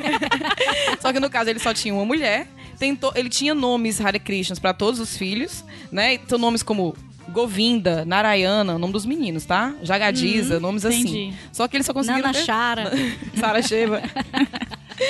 [1.02, 2.48] Só que no caso, ele só tinha uma mulher.
[2.78, 6.20] Tentou, ele tinha nomes Hare Krishnas para todos os filhos, né?
[6.28, 6.96] São nomes como
[7.30, 9.74] Govinda, Narayana, nome dos meninos, tá?
[9.82, 11.00] Jagadiza, nomes assim.
[11.00, 11.34] entendi.
[11.52, 12.46] Só que eles só conseguiram Nana ter...
[12.46, 12.92] Chara.
[13.40, 14.02] Sara Sheva.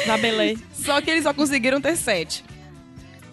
[0.05, 0.57] Zabelei.
[0.73, 2.43] Só que eles só conseguiram ter sete.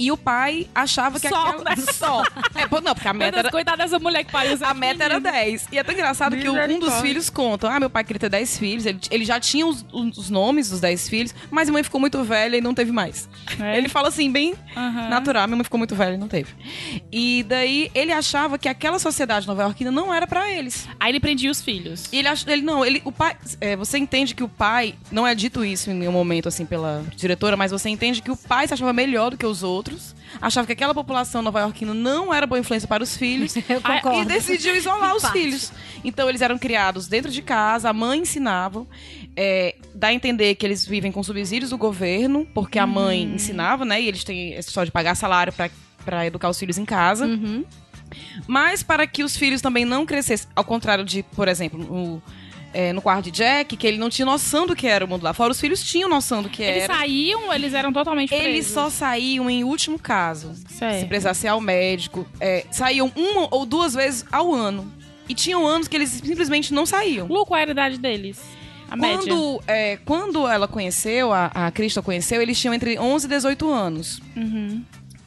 [0.01, 1.77] E o pai achava que Só, aquela...
[1.77, 1.77] né?
[1.93, 2.25] Só.
[2.55, 3.51] É, não, porque a meta era...
[3.51, 4.57] coitada dessa mulher que pariu.
[4.63, 5.69] A meta era 10.
[5.71, 7.71] E é tão engraçado que um dos filhos conta.
[7.71, 8.87] Ah, meu pai queria ter 10 filhos.
[8.87, 12.25] Ele, ele já tinha os, os nomes dos 10 filhos, mas a mãe ficou muito
[12.25, 13.29] velha e não teve mais.
[13.61, 13.77] É?
[13.77, 15.11] Ele fala assim, bem Aham.
[15.11, 15.47] natural.
[15.47, 16.55] Minha mãe ficou muito velha e não teve.
[17.13, 20.89] E daí ele achava que aquela sociedade nova-iorquina não era pra eles.
[20.99, 22.09] Aí ele prendia os filhos.
[22.11, 25.27] E ele acha, ele não, ele, o pai, é, você entende que o pai, não
[25.27, 28.67] é dito isso em nenhum momento assim pela diretora, mas você entende que o pai
[28.67, 29.89] se achava melhor do que os outros,
[30.40, 33.55] achava que aquela população nova-iorquina não era boa influência para os filhos.
[33.68, 33.81] Eu
[34.22, 35.72] E decidiu isolar os filhos.
[36.05, 38.87] Então eles eram criados dentro de casa, a mãe ensinava.
[39.37, 43.85] É, dá a entender que eles vivem com subsídios do governo, porque a mãe ensinava,
[43.85, 44.00] né?
[44.00, 45.70] E eles têm essa história de pagar salário para
[46.05, 47.26] para educar os filhos em casa.
[47.26, 47.64] Uhum.
[48.46, 52.22] Mas para que os filhos também não crescessem, ao contrário de, por exemplo, no,
[52.72, 55.22] é, no quarto de Jack, que ele não tinha noção do que era o mundo
[55.24, 56.94] lá fora, os filhos tinham noção do que Eles era.
[56.94, 58.46] saíam, eles eram totalmente presos.
[58.46, 60.52] Eles só saíam em último caso.
[60.68, 61.00] Certo.
[61.00, 62.26] Se precisasse ir ao médico.
[62.40, 64.90] é, saíam uma ou duas vezes ao ano.
[65.28, 67.26] E tinham anos que eles simplesmente não saíam.
[67.28, 68.40] Lu, qual era a idade deles?
[68.90, 68.96] A.
[68.96, 73.68] Quando, é, quando ela conheceu, a, a Crystal conheceu, eles tinham entre 11 e 18
[73.70, 74.20] anos.
[74.37, 74.83] Uhum.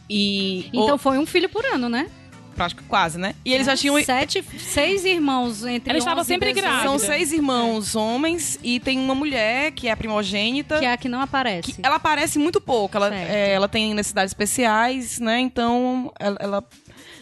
[0.10, 0.68] E.
[0.74, 2.08] Então o- foi um filho por ano, né?
[2.54, 3.36] Prático- quase, né?
[3.44, 4.02] E eles já tinham.
[4.04, 6.66] Sete, seis irmãos entre Ela estava 11 sempre 18.
[6.66, 6.90] grávida.
[6.90, 10.80] São seis irmãos homens e tem uma mulher que é a primogênita.
[10.80, 11.74] Que é a que não aparece.
[11.74, 12.96] que ela aparece muito pouco.
[12.98, 15.40] Ela, é, ela tem necessidades especiais, né?
[15.40, 16.64] Então ela, ela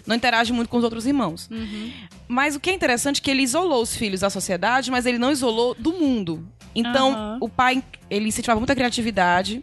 [0.05, 1.47] não interage muito com os outros irmãos.
[1.51, 1.91] Uhum.
[2.27, 5.17] Mas o que é interessante é que ele isolou os filhos da sociedade, mas ele
[5.17, 6.47] não isolou do mundo.
[6.73, 7.37] Então, Aham.
[7.41, 9.61] o pai, ele incentivava muita criatividade.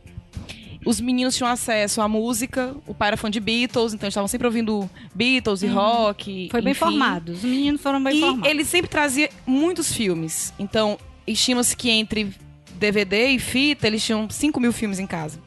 [0.85, 2.75] Os meninos tinham acesso à música.
[2.87, 6.45] O pai era fã de Beatles, então eles estavam sempre ouvindo Beatles e rock.
[6.45, 6.49] Uhum.
[6.51, 6.79] Foi bem enfim.
[6.81, 7.33] formado.
[7.33, 8.51] Os meninos foram bem E formados.
[8.51, 10.53] ele sempre trazia muitos filmes.
[10.59, 12.33] Então, estima-se que entre
[12.75, 15.41] DVD e fita, eles tinham 5 mil filmes em casa.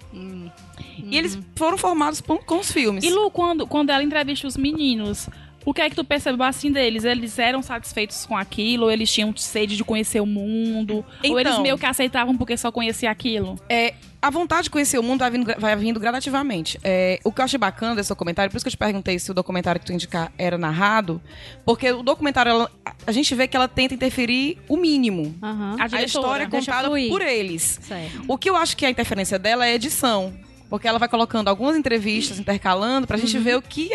[1.04, 3.04] E eles foram formados com, com os filmes.
[3.04, 5.28] E Lu, quando, quando ela entrevista os meninos,
[5.66, 7.04] o que é que tu percebeu assim deles?
[7.04, 8.86] Eles eram satisfeitos com aquilo?
[8.86, 11.06] Ou eles tinham sede de conhecer o mundo?
[11.24, 11.62] ou eles Então.
[11.64, 13.60] meio que aceitavam porque só conhecia aquilo?
[13.70, 16.80] É, a vontade de conhecer o mundo vai vindo, vai vindo gradativamente.
[16.84, 19.30] É, o que eu achei bacana desse documentário, por isso que eu te perguntei se
[19.32, 21.22] o documentário que tu indicar era narrado,
[21.66, 22.72] porque o documentário, ela-
[23.06, 25.36] a gente vê que ela tenta interferir o mínimo.
[25.42, 25.76] Aham.
[25.80, 27.80] A A história é contada por eles.
[27.82, 28.24] Certo.
[28.28, 30.34] O que eu acho que a interferência dela é a edição.
[30.70, 33.92] Porque ela vai colocando algumas entrevistas, intercalando, pra gente ver o que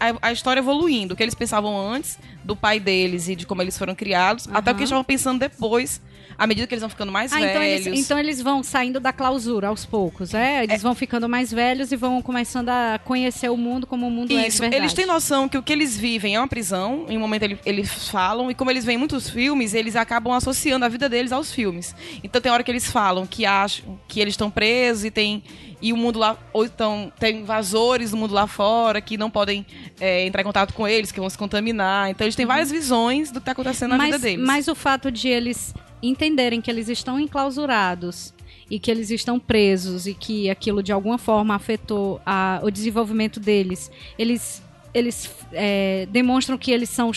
[0.00, 1.14] a, a- história evoluindo.
[1.14, 4.70] O que eles pensavam antes do pai deles e de como eles foram criados, até
[4.70, 6.00] o que eles estavam pensando depois,
[6.38, 7.86] à medida que eles vão ficando mais Ah, então velhos.
[7.86, 10.64] eles, então eles vão saindo da clausura aos poucos, é?
[10.64, 14.32] Eles vão ficando mais velhos e vão começando a conhecer o mundo como o mundo
[14.32, 14.82] é de Isso, verdade.
[14.82, 17.58] eles têm noção que o que eles vivem é uma prisão, em um momento ele-
[17.66, 21.52] eles falam, e como eles veem muitos filmes, eles acabam associando a vida deles aos
[21.52, 21.94] filmes.
[22.24, 25.42] Então tem hora que eles falam que acham que eles estão presos e tem.
[25.82, 26.36] E o mundo lá.
[26.52, 29.64] Ou então tem invasores do mundo lá fora que não podem
[29.98, 32.10] é, entrar em contato com eles, que vão se contaminar.
[32.10, 34.46] Então eles têm várias visões do que está acontecendo na mas, vida deles.
[34.46, 38.32] mas o fato de eles entenderem que eles estão enclausurados
[38.70, 43.40] e que eles estão presos e que aquilo de alguma forma afetou a- o desenvolvimento
[43.40, 44.62] deles, eles,
[44.94, 47.10] eles é, demonstram que eles são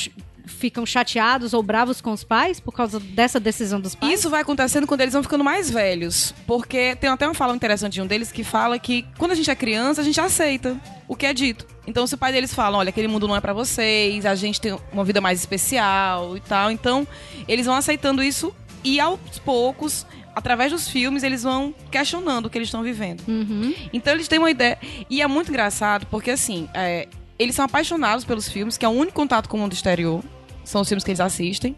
[0.46, 4.14] ficam chateados ou bravos com os pais por causa dessa decisão dos pais?
[4.14, 6.34] Isso vai acontecendo quando eles vão ficando mais velhos.
[6.46, 9.50] Porque tem até uma fala interessante de um deles que fala que quando a gente
[9.50, 11.68] é criança, a gente aceita o que é dito.
[11.86, 14.60] Então, se o pai deles fala, olha, aquele mundo não é pra vocês, a gente
[14.60, 16.72] tem uma vida mais especial e tal.
[16.72, 17.08] Então,
[17.48, 18.54] eles vão aceitando isso
[18.84, 23.24] e aos poucos, através dos filmes, eles vão questionando o que eles estão vivendo.
[23.28, 23.74] Uhum.
[23.94, 24.78] Então eles têm uma ideia.
[25.10, 27.08] E é muito engraçado, porque assim, é,
[27.40, 30.24] eles são apaixonados pelos filmes, que é o único contato com o mundo exterior.
[30.64, 31.76] São os filmes que eles assistem.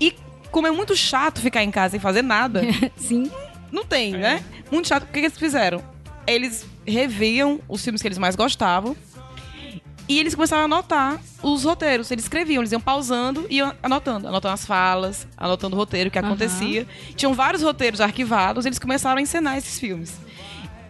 [0.00, 0.14] E
[0.50, 2.62] como é muito chato ficar em casa sem fazer nada,
[2.96, 3.30] Sim.
[3.72, 4.42] não tem, né?
[4.70, 5.02] Muito chato.
[5.04, 5.82] O que, que eles fizeram?
[6.26, 8.96] Eles reviam os filmes que eles mais gostavam.
[10.06, 12.10] E eles começaram a anotar os roteiros.
[12.10, 14.28] Eles escreviam, eles iam pausando e iam anotando.
[14.28, 16.86] Anotando as falas, anotando o roteiro, o que acontecia.
[17.16, 20.12] Tinham vários roteiros arquivados, eles começaram a encenar esses filmes.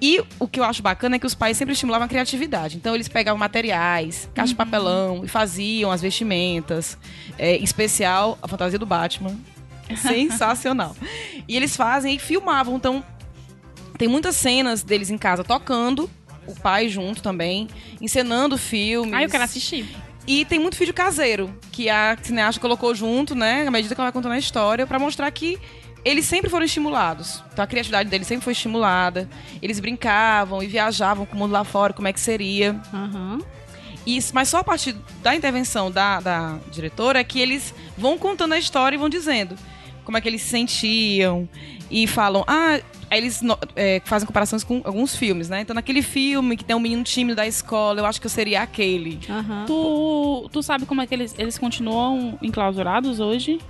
[0.00, 2.76] E o que eu acho bacana é que os pais sempre estimulavam a criatividade.
[2.76, 6.98] Então eles pegavam materiais, caixa de papelão e faziam as vestimentas.
[7.38, 9.36] É, em especial, a fantasia do Batman.
[9.96, 10.96] Sensacional.
[11.46, 12.76] E eles fazem e filmavam.
[12.76, 13.04] Então,
[13.98, 16.10] tem muitas cenas deles em casa tocando,
[16.46, 17.68] o pai junto também,
[18.00, 19.14] encenando filmes.
[19.14, 19.86] Ah, eu quero assistir.
[20.26, 24.06] E tem muito vídeo caseiro, que a cineasta colocou junto, né, à medida que ela
[24.06, 25.58] vai contando a história, pra mostrar que
[26.04, 27.42] eles sempre foram estimulados.
[27.52, 29.28] Então a criatividade deles sempre foi estimulada.
[29.62, 32.78] Eles brincavam e viajavam com o mundo lá fora, como é que seria.
[32.92, 33.40] Aham.
[34.06, 38.52] Isso, mas só a partir da intervenção da, da diretora é que eles vão contando
[38.52, 39.56] a história e vão dizendo.
[40.04, 41.48] Como é que eles se sentiam.
[41.90, 43.40] E falam, ah, aí eles
[43.76, 45.60] é, fazem comparações com alguns filmes, né?
[45.60, 48.62] Então, naquele filme que tem um menino tímido da escola, eu acho que eu seria
[48.62, 49.20] aquele.
[49.28, 49.64] Aham.
[49.66, 53.60] Tu, tu sabe como é que eles, eles continuam enclausurados hoje?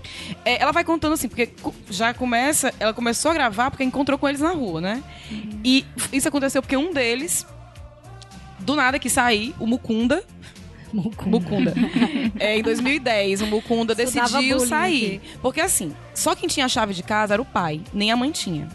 [0.44, 1.50] É, ela vai contando assim, porque
[1.90, 5.02] já começa, ela começou a gravar porque encontrou com eles na rua, né?
[5.64, 7.46] E isso aconteceu porque um deles,
[8.60, 10.24] do nada que sair, o Mukunda,
[10.94, 11.74] Mukunda.
[12.38, 15.20] É, em 2010, o Estudava decidiu sair.
[15.40, 18.30] Porque assim, só quem tinha a chave de casa era o pai, nem a mãe
[18.30, 18.68] tinha.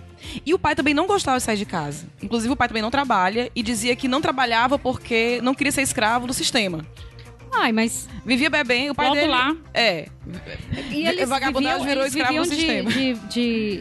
[0.46, 2.06] E o pai também não gostava de sair de casa.
[2.22, 5.82] Inclusive, o pai também não trabalha e dizia que não trabalhava porque não queria ser
[5.82, 6.86] escravo do sistema.
[7.52, 8.08] Ai, mas.
[8.26, 9.32] Vivia bebendo, o pai Logo dele...
[9.32, 9.56] lá.
[9.74, 10.08] É.
[10.92, 12.90] E eles Vagabundagem viviam, virou eles escravo viviam de, sistema.
[12.92, 13.14] de,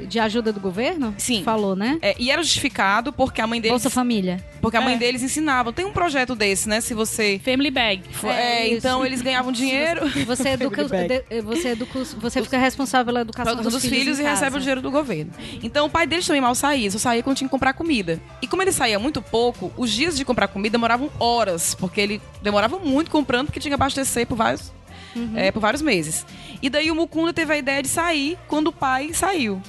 [0.01, 1.15] de, de ajuda do governo?
[1.19, 1.43] Sim.
[1.45, 1.99] Falou, né?
[2.03, 3.73] É, e era justificado porque a mãe deles...
[3.73, 4.43] Bolsa Família.
[4.61, 4.99] Porque a mãe É.
[4.99, 5.73] deles ensinava.
[5.73, 6.81] Tem um projeto desse, né?
[6.81, 7.41] Se você...
[7.45, 8.03] Family Bag.
[8.25, 8.79] é, isso.
[8.79, 10.09] então eles ganhavam dinheiro...
[10.27, 11.23] Você educa, bag.
[11.29, 14.41] de- você educa, os- você fica responsável pela educação dos, dos filhos em e casa.
[14.45, 15.31] recebe o dinheiro do governo.
[15.63, 18.21] Então o pai deles também mal saía, só saía quando tinha que comprar comida.
[18.43, 22.21] E como ele saía muito pouco, os dias de comprar comida demoravam horas, porque ele
[22.43, 24.73] demorava muito comprando, porque tinha que abastecer por vários,
[25.19, 25.33] Uhum.
[25.37, 26.25] é, por vários meses.
[26.63, 29.61] E daí o Mukunda teve a ideia de sair quando o pai saiu.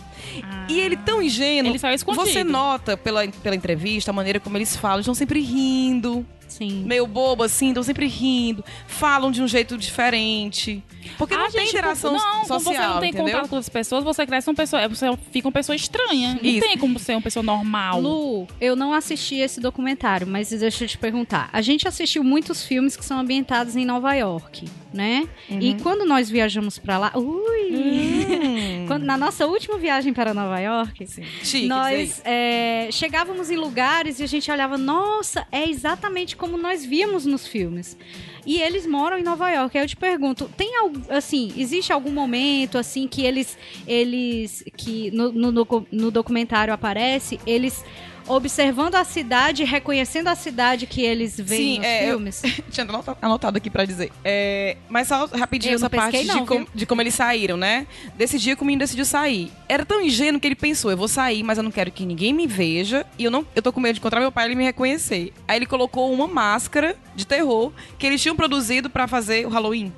[0.68, 1.72] E ele tão ingênuo.
[1.72, 2.26] Ele saiu escondido.
[2.26, 6.26] Você nota pela, pela entrevista, a maneira como eles falam, eles estão sempre rindo,
[6.60, 6.84] Sim.
[6.86, 10.84] meio bobo assim, estão sempre rindo, falam de um jeito diferente.
[11.18, 13.32] Porque não Ah, tem gente, interação não, social, você não tem entendeu?
[13.34, 14.88] contato com outras pessoas, você cresce uma pessoa.
[14.90, 16.38] Você fica uma pessoa estranha.
[16.42, 16.60] Não Isso.
[16.68, 18.02] tem como ser uma pessoa normal.
[18.02, 21.50] Lu, eu não assisti esse documentário, mas deixa eu te perguntar.
[21.54, 25.28] A gente assistiu muitos filmes que são ambientados em Nova York, né?
[25.50, 27.72] E quando nós viajamos pra lá, ui!
[27.72, 28.49] Hum.
[28.90, 31.06] Quando- na nossa última viagem para Nova York,
[31.44, 36.86] Chique, nós é, chegávamos em lugares e a gente olhava, nossa, é exatamente como nós
[36.86, 37.98] víamos nos filmes.
[38.46, 39.78] E eles moram em Nova York.
[39.78, 45.12] Aí eu te pergunto, tem algo, assim, existe algum momento assim que eles, eles, que
[45.12, 45.52] no, no,
[45.92, 47.84] no documentário aparece, eles
[48.30, 52.42] observando a cidade, reconhecendo a cidade que eles veem Sim, nos é, eu- filmes?
[52.72, 54.12] Tinha anota- anotado aqui pra dizer.
[54.24, 57.58] É, mas só rapidinho Eu essa parte pesquei de, não, com- de como eles saíram,
[57.58, 57.88] né?
[58.16, 59.52] Desse dia que o menino decidiu sair.
[59.68, 62.34] Era tão ingênuo que ele pensou: eu vou sair, mas eu não quero que ninguém
[62.34, 63.06] me veja.
[63.18, 65.34] E eu não, eu tô com medo de encontrar meu pai e ele me reconhecer.
[65.48, 69.92] Aí ele colocou uma máscara de terror que eles tinham produzido pra fazer o Halloween.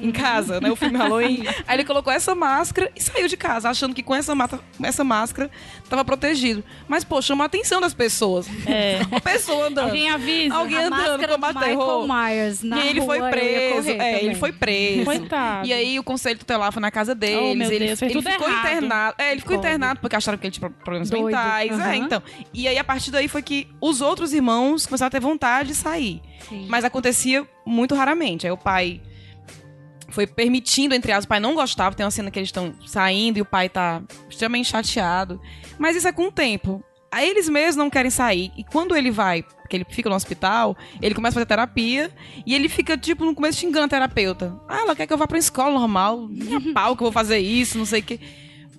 [0.00, 0.70] Em casa, né?
[0.70, 1.44] O filme Halloween.
[1.66, 4.84] Aí ele colocou essa máscara e saiu de casa, achando que com essa, mata- com
[4.86, 5.50] essa máscara
[5.88, 6.62] tava protegido.
[6.88, 8.46] Mas, pô, chama a atenção das pessoas.
[8.66, 9.00] É.
[9.10, 9.86] Uma pessoa andando.
[9.86, 10.54] Alguém avisa.
[10.54, 12.06] Alguém a andando, do combate Michael terror.
[12.08, 13.90] Myers na E aí ele foi preso.
[13.90, 15.04] É, ele foi preso.
[15.04, 15.66] Coitado.
[15.66, 17.68] E aí o conselho tutelar foi na casa deles.
[17.68, 18.66] Oh, ele Deus, ele ficou errado.
[18.66, 19.14] internado.
[19.18, 19.70] É, ele ficou Pobre.
[19.70, 21.26] internado porque acharam que ele tinha problemas Doido.
[21.26, 21.72] mentais.
[21.72, 21.90] Aham.
[21.92, 22.22] É, então.
[22.52, 25.74] E aí a partir daí foi que os outros irmãos começaram a ter vontade de
[25.74, 26.20] sair.
[26.48, 26.66] Sim.
[26.68, 28.46] Mas acontecia muito raramente.
[28.46, 29.00] Aí o pai
[30.08, 31.94] foi permitindo, entre aspas, o pai não gostava.
[31.94, 35.40] Tem uma cena que eles estão saindo e o pai tá extremamente chateado.
[35.78, 36.82] Mas isso é com o tempo.
[37.10, 38.50] Aí eles mesmos não querem sair.
[38.56, 42.10] E quando ele vai, porque ele fica no hospital, ele começa a fazer terapia
[42.44, 44.60] e ele fica, tipo, no começo xingando a terapeuta.
[44.68, 46.26] Ah, ela quer que eu vá pra escola normal.
[46.28, 48.18] Minha pau que eu vou fazer isso, não sei o quê.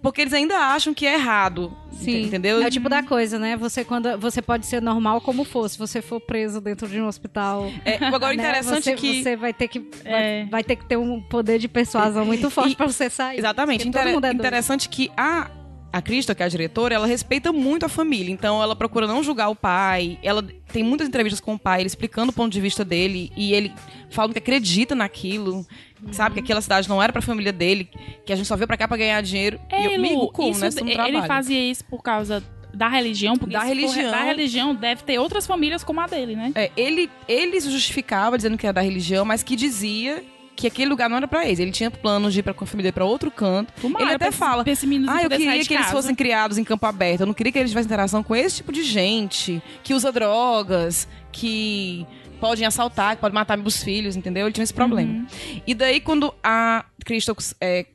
[0.06, 1.76] Porque eles ainda acham que é errado.
[1.94, 2.22] Sim.
[2.26, 2.62] Entendeu?
[2.62, 3.58] É o tipo da coisa, né?
[3.58, 5.68] Você, quando, você pode ser normal como for.
[5.68, 7.72] Se você for preso dentro de um hospital.
[7.84, 9.24] É, agora, o né, interessante você, é que.
[9.24, 10.12] Você vai ter que, É.
[10.44, 13.40] vai, vai ter que ter um poder de persuasão muito forte pra você sair.
[13.40, 13.88] Exatamente.
[13.88, 15.50] Inter- é interessante que a,
[15.92, 18.32] a Krista, que é a diretora, ela respeita muito a família.
[18.32, 20.20] Então, ela procura não julgar o pai.
[20.22, 23.32] Ela tem muitas entrevistas com o pai, ele explicando o ponto de vista dele.
[23.36, 23.74] E ele
[24.12, 25.66] fala que acredita naquilo.
[26.12, 26.36] Sabe?
[26.36, 27.90] Que aquela cidade não era pra família dele.
[28.26, 29.60] Que a gente só veio pra cá pra ganhar dinheiro.
[29.72, 30.68] e eu, Ei, amigo, Lu, como, isso, né?
[30.70, 31.24] Isso ele trabalha.
[31.24, 34.12] fazia isso por causa da religião, porque Da religião.
[34.12, 36.52] da religião deve ter outras famílias como a dele, né?
[36.56, 40.22] É, ele, ele se justificava dizendo que era da religião, mas que dizia
[40.58, 41.60] que aquele lugar não era pra eles.
[41.60, 43.74] Ele tinha planos de ir pra, com a família pra outro canto.
[43.84, 44.64] Ele até esse- fala.
[44.68, 47.22] esse Ah, eu queria que eles casa." fossem criados em campo aberto.
[47.22, 51.08] Eu não queria que eles tivessem interação com esse tipo de gente que usa drogas,
[51.32, 52.06] que
[52.50, 54.46] podem assaltar, que pode matar meus filhos, entendeu?
[54.46, 55.12] Ele tinha esse problema.
[55.12, 55.28] Uhum.
[55.66, 57.86] E daí, quando a Crystal é,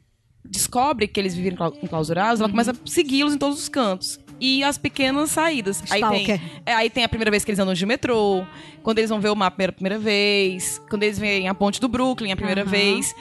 [0.44, 2.52] descobre que eles enclau- enclausurados, ela Uhum.
[2.52, 4.18] começa a segui-los em todos os cantos.
[4.42, 5.82] E as pequenas saídas.
[5.90, 8.42] Aí tem, é, aí tem a primeira vez que eles andam de metrô,
[8.82, 11.86] quando eles vão ver o mapa pela primeira vez, quando eles veem a ponte do
[11.88, 12.70] Brooklyn a primeira Aham.
[12.70, 13.14] vez.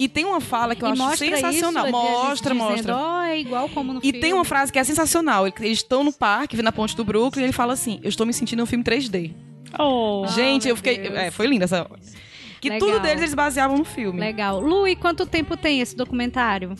[0.00, 1.84] E tem uma fala que eu e acho sensacional.
[1.86, 2.96] Isso, mostra, dizendo, mostra.
[2.96, 4.18] Ó, é igual como no E filme.
[4.18, 5.46] tem uma frase que é sensacional.
[5.46, 8.08] Ele- Eles estão no parque, vendo a ponte do Brooklyn, e ele fala assim: Eu
[8.08, 9.30] estou me sentindo em um filme 3D.
[9.78, 10.26] Oh.
[10.28, 10.96] Gente, eu fiquei.
[11.08, 11.86] É, foi linda essa.
[12.60, 12.88] Que Legal.
[12.88, 14.18] tudo deles eles baseavam no filme.
[14.20, 14.60] Legal.
[14.60, 16.74] Lu, e quanto tempo tem esse documentário?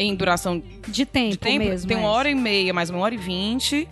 [0.00, 1.64] em duração De tempo, de tempo.
[1.64, 1.88] mesmo.
[1.88, 2.00] tem é.
[2.00, 3.88] uma hora e meia, mais uma hora e vinte.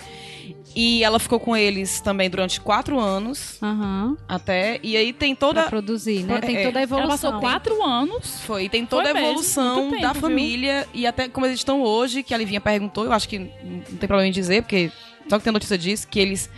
[0.72, 4.16] E ela ficou com eles também durante quatro anos, Aham.
[4.28, 4.78] até.
[4.84, 5.62] E aí tem Pra toda.
[5.64, 6.38] produzir, né?
[6.40, 7.08] Tem É, toda a Ela evolução.
[7.32, 8.40] passou quatro anos.
[8.42, 11.58] Foi, tem toda Foi a mesmo, evolução muito da tempo, família e até como eles
[11.58, 14.92] estão hoje, que a Livinha perguntou, eu acho que não tem problema em dizer, porque
[15.28, 16.48] só que tem notícia disso, que eles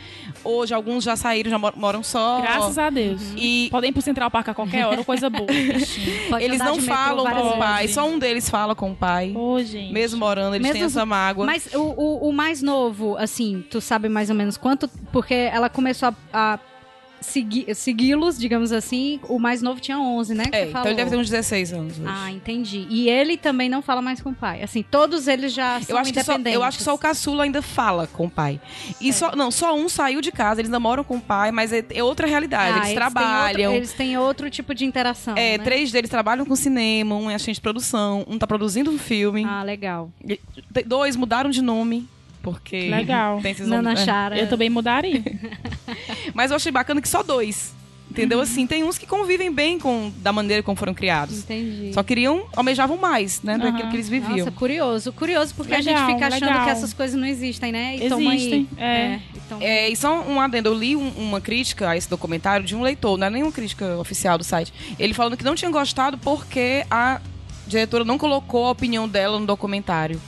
[0.44, 2.40] hoje alguns já saíram, já mor- moram só.
[2.40, 3.20] Graças a Deus.
[3.36, 5.46] E Podem ir pro Central Park a qualquer hora, coisa boa.
[6.40, 9.32] eles não falam com o pai, só um deles fala com o pai.
[9.34, 9.92] Ô, gente.
[9.92, 11.46] Mesmo morando, eles têm Mesmo- essa mágoa.
[11.46, 14.88] Mas o, o, o mais novo, assim, tu sabe mais ou menos quanto?
[15.12, 16.14] Porque ela começou a,
[16.54, 16.58] a
[17.20, 19.20] segui- segui-los, digamos assim.
[19.28, 20.44] O mais novo tinha 11, né?
[20.52, 22.08] é, então ele deve ter uns 16 anos hoje.
[22.08, 22.86] Ah, entendi.
[22.88, 24.62] E ele também não fala mais com o pai.
[24.62, 26.54] Assim, todos eles já são Eu acho, que só, independentes.
[26.54, 28.60] eu acho que só o caçula ainda fala com o pai.
[29.00, 31.84] E só, não, só um saiu de casa, eles namoram com o pai, mas é,
[31.90, 32.72] é outra realidade.
[32.72, 33.70] Ah, eles, têm trabalham.
[33.72, 35.34] outro- eles têm outro tipo de interação.
[35.36, 35.64] É, né?
[35.64, 39.44] três deles trabalham com cinema, um é agente de produção, um tá produzindo um filme.
[39.44, 40.10] Ah, legal.
[40.26, 40.40] E-
[40.86, 42.08] Dois mudaram de nome,
[42.42, 42.88] porque.
[42.88, 43.40] Legal.
[43.40, 43.96] Tem esses Nana é.
[43.96, 44.38] Chara.
[44.38, 45.22] Eu também mudaria.
[46.34, 47.74] Mas eu achei bacana que só dois.
[48.08, 48.12] Uhum.
[48.12, 48.40] Entendeu?
[48.40, 51.40] Assim, tem uns que convivem bem com da maneira como foram criados.
[51.40, 51.92] Entendi.
[51.92, 53.58] Só queriam, almejavam mais, né?
[53.58, 53.90] Daquilo Aham.
[53.90, 54.38] que eles viviam.
[54.38, 55.12] Nossa, curioso.
[55.12, 56.64] Curioso porque a Legal, gente fica achando legal.
[56.64, 57.96] que essas coisas não existem, né?
[57.96, 58.06] E aí.
[58.06, 59.18] Existem, é.
[59.34, 62.64] e toma- É, e só um adendo, eu li um- uma crítica a esse documentário
[62.64, 64.72] de um leitor, não é nenhuma crítica oficial do site.
[64.98, 67.20] Ele falando que não tinha gostado porque a
[67.66, 70.18] diretora não colocou a opinião dela no documentário.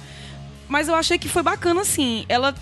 [0.70, 2.24] Mas eu achei que foi bacana, assim.
[2.28, 2.54] Ela.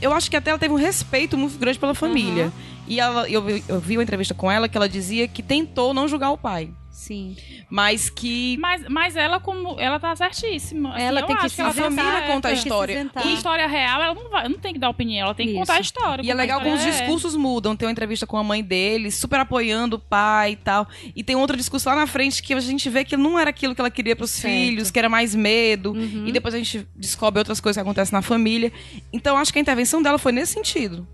[0.00, 2.52] Eu acho que até ela teve um respeito muito grande pela família.
[2.86, 6.06] E ela, eu, eu vi uma entrevista com ela que ela dizia que tentou não
[6.06, 6.70] julgar o pai.
[6.98, 7.36] Sim.
[7.70, 9.78] Mas que Mas, mas ela, como.
[9.78, 10.96] Ela tá certíssima.
[10.96, 13.08] Assim, Ela tem que se a família conta a que história.
[13.24, 15.60] E história real, ela não, vai, não tem que dar opinião, ela tem que Isso.
[15.60, 16.22] contar a história.
[16.26, 16.90] E é legal como os é.
[16.90, 17.76] discursos mudam.
[17.76, 20.88] Tem uma entrevista com a mãe dele, super apoiando o pai e tal.
[21.14, 23.76] E tem outro discurso lá na frente que a gente vê que não era aquilo
[23.76, 24.52] que ela queria pros Certo.
[24.52, 25.92] filhos, que era mais medo.
[25.92, 26.26] Uhum.
[26.26, 28.72] E depois a gente descobre outras coisas que acontecem na família.
[29.12, 31.06] Então acho que a intervenção dela foi nesse sentido.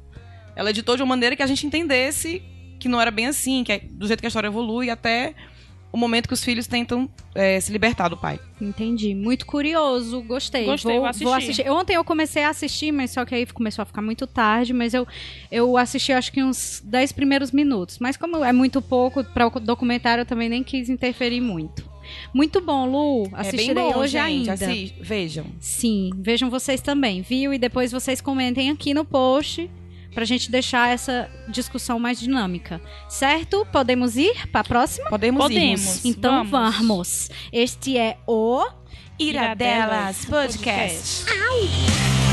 [0.57, 2.43] Ela editou de uma maneira que a gente entendesse
[2.80, 5.35] que não era bem assim, que é do jeito que a história evolui até
[5.95, 8.40] o momento que os filhos tentam é, se libertar do pai.
[8.61, 9.14] Entendi.
[9.14, 10.22] Muito curioso.
[10.22, 10.64] Gostei.
[10.64, 11.70] Gostei, vou, vou assistir.
[11.70, 14.72] Ontem eu comecei a assistir, mas só que aí começou a ficar muito tarde.
[14.72, 15.07] Mas eu,
[15.53, 18.01] eu assisti acho que uns 10 primeiros minutos.
[18.01, 21.88] Mas como é muito pouco para o documentário, eu também nem quis interferir muito.
[22.34, 23.28] Muito bom, Lu.
[23.32, 24.51] Assistirei é bem bom, hoje gente.
[24.51, 24.57] ainda.
[25.01, 25.47] Vejam.
[25.61, 27.55] Sim, vejam vocês também, viu?
[27.55, 29.70] E depois vocês comentem aqui no post
[30.15, 32.81] pra gente deixar essa discussão mais dinâmica.
[33.09, 33.67] Certo?
[33.73, 35.11] Podemos ir pra próxima?
[35.11, 35.81] Podemos, Podemos.
[35.81, 36.05] irmos.
[36.05, 36.77] Então Vamos.
[36.77, 37.31] vamos.
[37.53, 38.65] Este é o
[39.19, 41.25] Iradelas Podcast.
[41.27, 42.24] Rewinds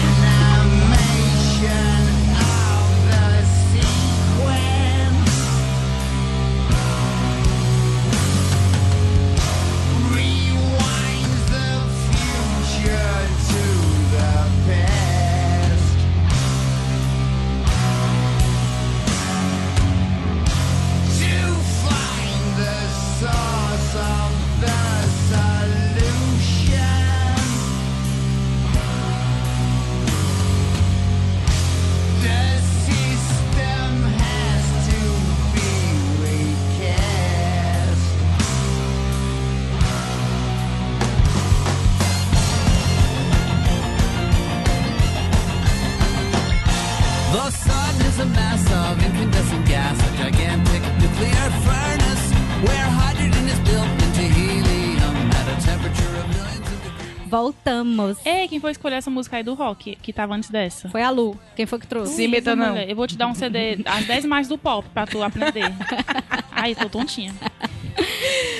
[57.32, 58.18] Voltamos.
[58.26, 60.90] Ei, quem foi escolher essa música aí do rock, que tava antes dessa?
[60.90, 61.40] Foi a Lu.
[61.56, 62.14] Quem foi que trouxe?
[62.14, 62.72] Sim, Meta, não.
[62.72, 62.90] mulher.
[62.90, 65.64] Eu vou te dar um CD, as 10 mais do pop, pra tu aprender.
[66.52, 67.34] Ai, tô tontinha.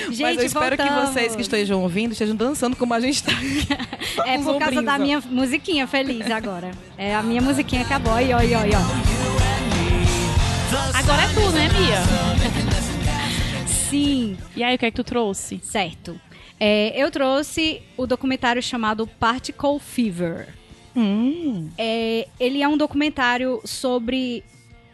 [0.08, 1.10] Gente, Mas eu espero que voltamos.
[1.10, 3.32] vocês que estejam ouvindo estejam dançando como a gente tá.
[4.26, 4.98] É por causa ombrinhos, da ó.
[4.98, 6.70] minha musiquinha feliz agora.
[6.96, 8.12] É a minha musiquinha acabou.
[8.12, 8.82] Ó, aí, ó, aí, ó.
[10.98, 12.02] Agora é tu, né, Mia?
[13.66, 15.60] Sim, E aí, o que é que tu trouxe?
[15.62, 16.18] certo.
[16.64, 20.46] É, eu trouxe o documentário chamado Particle Fever.
[20.94, 21.68] Hum.
[21.76, 24.44] É, ele é um documentário sobre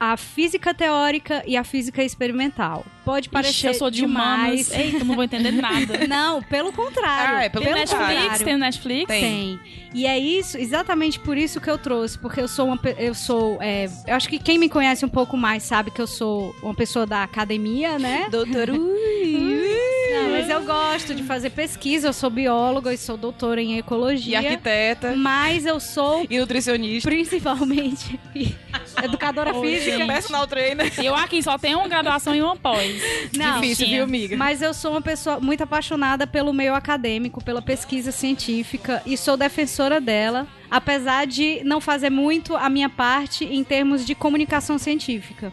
[0.00, 2.86] a física teórica e a física experimental.
[3.04, 4.70] Pode parecer Ixi, eu sou de demais.
[4.70, 4.72] humanos.
[4.72, 6.06] Eita, não vou entender nada.
[6.08, 7.36] Não, pelo contrário.
[7.36, 8.14] Ah, é pelo Tem contrário.
[8.14, 8.42] Netflix?
[8.42, 9.06] Tem no Netflix?
[9.08, 9.20] Tem.
[9.20, 9.60] Tem.
[9.92, 13.58] E é isso, exatamente por isso que eu trouxe, porque eu sou uma, eu sou,
[13.60, 16.74] é, eu acho que quem me conhece um pouco mais sabe que eu sou uma
[16.74, 18.28] pessoa da academia, né?
[18.30, 18.68] Doutor
[20.22, 23.78] Não, mas eu gosto de fazer pesquisa, eu sou bióloga e sou doutora em E
[23.78, 24.38] ecologia.
[24.38, 25.14] arquiteta.
[25.16, 27.08] Mas eu sou E nutricionista.
[27.08, 28.18] principalmente
[29.02, 30.06] educadora Oi, física.
[30.06, 30.92] Personal trainer.
[31.02, 33.00] Eu aqui só tenho uma graduação e uma pós.
[33.36, 33.98] Não, Difícil, tinha.
[33.98, 34.36] viu, amiga?
[34.36, 39.36] Mas eu sou uma pessoa muito apaixonada pelo meio acadêmico, pela pesquisa científica e sou
[39.36, 45.52] defensora dela, apesar de não fazer muito a minha parte em termos de comunicação científica.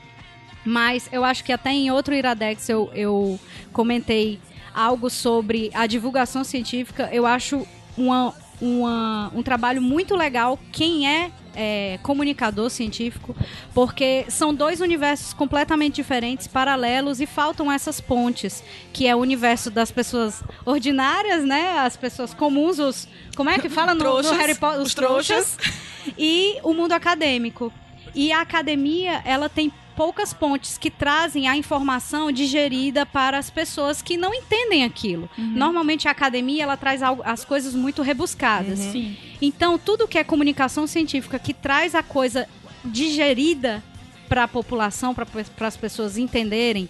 [0.68, 3.40] Mas eu acho que até em outro Iradex eu, eu
[3.72, 4.40] comentei
[4.76, 7.10] algo sobre a divulgação científica.
[7.12, 7.66] Eu acho
[7.98, 13.34] uma, uma- um trabalho muito legal quem é, é, comunicador científico,
[13.74, 18.62] porque são dois universos completamente diferentes, paralelos e faltam essas pontes,
[18.92, 21.80] que é o universo das pessoas ordinárias, né?
[21.80, 23.08] As pessoas comuns, os
[23.38, 25.56] como é que fala no, no Trouxas, Harry Potter, os os trouxas.
[25.58, 25.74] trouxas
[26.18, 27.72] e o mundo acadêmico.
[28.14, 34.02] E a academia, ela tem poucas pontes que trazem a informação digerida para as pessoas
[34.02, 35.30] que não entendem aquilo.
[35.38, 38.80] Normalmente a academia, ela traz as coisas muito rebuscadas.
[38.80, 39.16] Sim.
[39.42, 42.48] Então, tudo que é comunicação científica que traz a coisa
[42.84, 43.84] digerida
[44.28, 46.90] para a população, para as pessoas entenderem,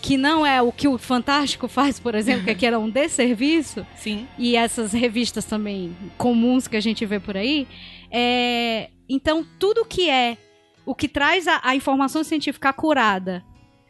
[0.00, 3.86] que não é o que o Fantástico faz, por exemplo, que aqui era um desserviço,
[3.96, 4.26] Sim.
[4.36, 7.68] e essas revistas também comuns que a gente vê por aí.
[8.10, 10.36] É, então, tudo que é
[10.84, 13.44] o que traz a, a informação científica acurada,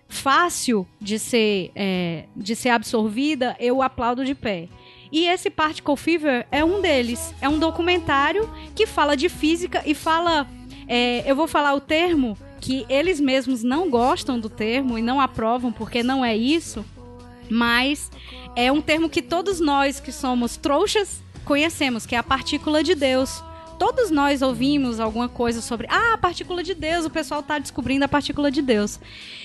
[0.08, 4.68] fácil de ser, é, de ser absorvida, eu aplaudo de pé.
[5.10, 7.34] E esse Particle Fever é um deles.
[7.40, 10.46] É um documentário que fala de física e fala.
[10.88, 15.20] é, eu vou falar o termo que eles mesmos não gostam do termo e não
[15.20, 16.84] aprovam porque não é isso,
[17.50, 18.08] mas
[18.54, 22.94] é um termo que todos nós que somos trouxas conhecemos, que é a partícula de
[22.94, 23.42] Deus.
[23.82, 28.04] Todos nós ouvimos alguma coisa sobre, ah, a partícula de Deus, o pessoal está descobrindo
[28.04, 29.00] a partícula de Deus.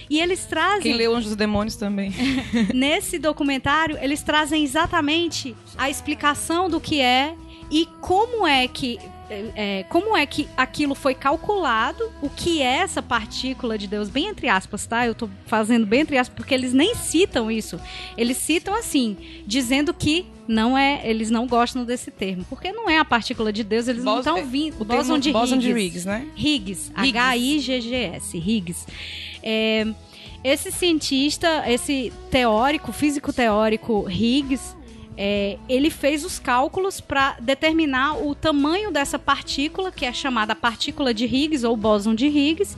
[0.08, 2.14] E eles trazem Quem leu Anjos e Demônios também.
[2.72, 7.34] nesse documentário, eles trazem exatamente a explicação do que é
[7.72, 13.01] e como é que é, como é que aquilo foi calculado, o que é essa
[13.01, 15.05] partícula de Deus, bem entre aspas, tá?
[15.05, 17.80] Eu tô fazendo bem entre aspas, porque eles nem citam isso.
[18.17, 22.97] Eles citam assim, dizendo que não é, eles não gostam desse termo, porque não é
[22.97, 24.86] a partícula de Deus, eles não Bos- estão vindo.
[24.86, 25.80] Termo de de Higgs.
[25.80, 26.28] Higgs, né?
[26.36, 27.17] Higgs, Higgs.
[27.17, 28.86] H-I-G-G-S, Higgs.
[29.43, 29.86] É,
[30.43, 34.75] esse cientista, esse teórico, físico teórico Higgs,
[35.18, 41.13] é, ele fez os cálculos para determinar o tamanho dessa partícula, que é chamada partícula
[41.13, 42.78] de Higgs ou bóson de Higgs.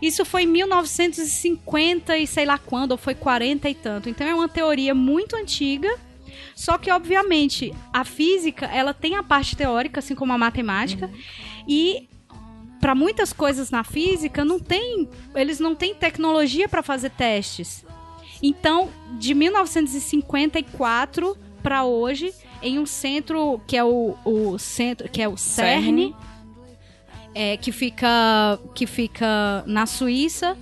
[0.00, 4.08] Isso foi em 1950 e sei lá quando, ou foi 40 e tanto.
[4.08, 5.94] Então é uma teoria muito antiga.
[6.54, 11.10] Só que, obviamente, a física, ela tem a parte teórica, assim como a matemática.
[11.68, 12.08] E
[12.80, 17.84] para muitas coisas na física não tem, eles não têm tecnologia para fazer testes.
[18.42, 25.26] Então, de 1954 para hoje, em um centro que é o, o centro, que é
[25.26, 26.14] o CERN, CERN.
[27.34, 30.56] é, que fica que fica na Suíça.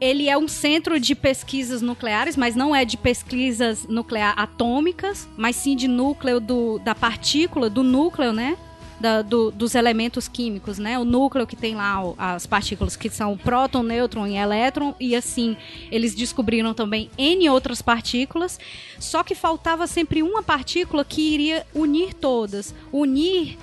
[0.00, 5.56] Ele é um centro de pesquisas nucleares, mas não é de pesquisas nuclear atômicas, mas
[5.56, 8.56] sim de núcleo do, da partícula, do núcleo, né?
[9.00, 10.98] Da- do- dos elementos químicos, né?
[10.98, 15.56] O núcleo que tem lá as partículas que são próton, nêutron e elétron, e assim
[15.90, 18.58] eles descobriram também N outras partículas,
[18.98, 22.74] só que faltava sempre uma partícula que iria unir todas.
[22.92, 23.56] Unir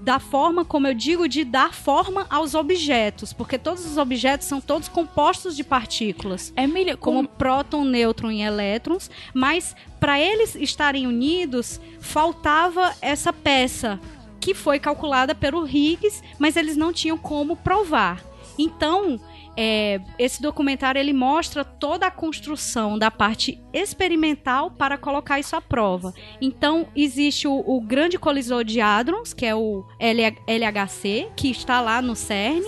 [0.00, 4.60] da forma, como eu digo, de dar forma aos objetos, porque todos os objetos são
[4.60, 11.06] todos compostos de partículas Emília, como como próton, nêutron e elétrons, mas para eles estarem
[11.06, 14.00] unidos, faltava essa peça
[14.42, 18.20] que foi calculada pelo Higgs, mas eles não tinham como provar.
[18.58, 19.20] Então,
[19.56, 25.60] é, esse documentário ele mostra toda a construção da parte experimental para colocar isso à
[25.60, 26.12] prova.
[26.40, 32.02] Então, existe o, o grande colisor de hadrons, que é o LHC, que está lá
[32.02, 32.64] no CERN,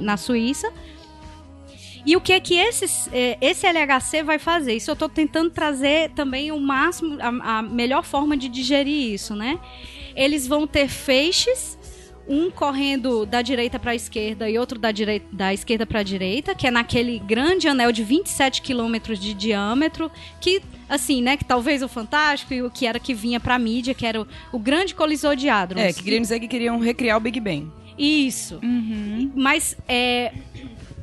[0.00, 0.72] na Suíça.
[2.06, 4.72] E o que é que esse, eh, esse LHC vai fazer?
[4.72, 9.36] Isso eu estou tentando trazer também o máximo, a, a melhor forma de digerir isso,
[9.36, 9.58] né?
[10.18, 11.78] Eles vão ter feixes,
[12.28, 16.02] um correndo da direita para a esquerda e outro da, direita, da esquerda para a
[16.02, 20.10] direita, que é naquele grande anel de 27 quilômetros de diâmetro,
[20.40, 23.58] que, assim, né, que talvez o Fantástico e o que era que vinha para a
[23.58, 25.82] mídia, que era o, o grande colisor de hadrons.
[25.82, 27.70] É, que queriam dizer que queriam recriar o Big Bang.
[27.96, 28.60] Isso.
[29.34, 30.32] Mas é,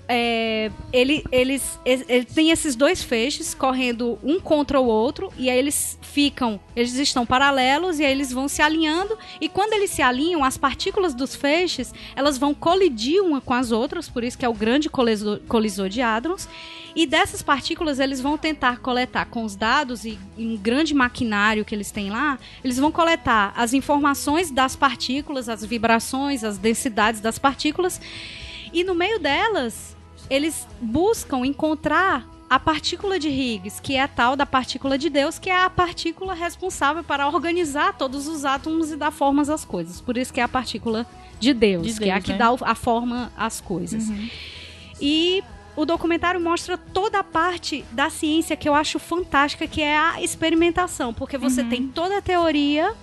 [0.08, 5.58] é, ele, eles, ele tem esses dois feixes correndo um contra o outro e aí
[5.58, 10.02] eles ficam, eles estão paralelos e aí eles vão se alinhando e quando eles se
[10.02, 14.46] alinham, as partículas dos feixes elas vão colidir uma com as outras, por isso que
[14.46, 16.48] é o grande colisor, colisor de hadrons.
[16.96, 21.66] E dessas partículas eles vão tentar coletar com os dados e em um grande maquinário
[21.66, 27.20] que eles têm lá, eles vão coletar as informações das partículas, as vibrações, as densidades
[27.20, 28.00] das partículas
[28.72, 29.95] E no meio delas,
[30.30, 35.40] eles buscam encontrar a partícula de Higgs, que é a tal da partícula de Deus,
[35.40, 40.00] que é a partícula responsável para organizar todos os átomos e dar formas às coisas.
[40.00, 41.06] Por isso que é a partícula
[41.40, 42.38] de Deus, De que é a Deus, que né?
[42.38, 44.06] dá a forma às coisas.
[45.02, 45.44] E
[45.76, 50.22] o documentário mostra toda a parte da ciência que eu acho fantástica, que é a
[50.22, 52.94] experimentação, porque você tem toda a teoria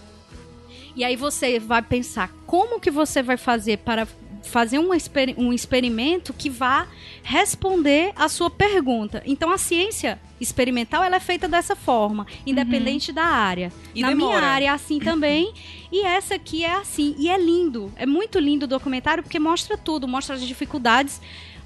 [0.95, 4.07] e aí você vai pensar como que você vai fazer para
[4.45, 6.86] fazer um, exper- um experimento que vá
[7.22, 9.22] responder a sua pergunta.
[9.24, 13.72] Então a ciência experimental ela é feita dessa forma, independente da área.
[13.95, 14.36] E Na demora.
[14.38, 15.53] minha área é assim também,
[15.90, 17.14] e essa aqui é assim.
[17.18, 21.20] E é lindo, é muito lindo o documentário porque mostra tudo, mostra as dificuldades,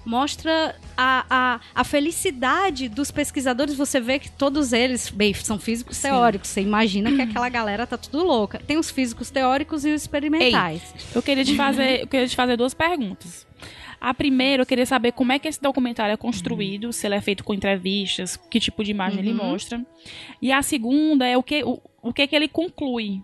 [0.06, 3.74] mostra a, a, a felicidade dos pesquisadores.
[3.74, 6.48] Você vê que todos eles, bem, são físicos teóricos.
[6.48, 8.58] Você imagina que aquela galera tá tudo louca.
[8.66, 10.94] Tem os físicos teóricos e os experimentais.
[11.14, 13.46] Eu queria te fazer, eu queria te fazer duas perguntas.
[14.00, 17.20] A primeira, eu queria saber como é que esse documentário é construído, se ele é
[17.20, 19.36] feito com entrevistas, que tipo de imagem ele Uhum.
[19.50, 19.84] mostra.
[20.40, 23.22] E a segunda é o que, o, o que que ele conclui.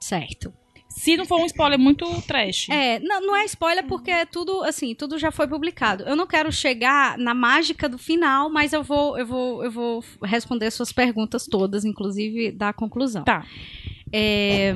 [0.00, 0.52] Certo.
[0.96, 2.68] Se não for um spoiler muito trash.
[2.70, 6.02] É, não, não é spoiler porque é tudo, assim, tudo já foi publicado.
[6.04, 10.02] Eu não quero chegar na mágica do final, mas eu vou, eu vou, eu vou
[10.22, 13.24] responder suas perguntas todas, inclusive da conclusão.
[13.24, 13.44] Tá.
[14.12, 14.74] É,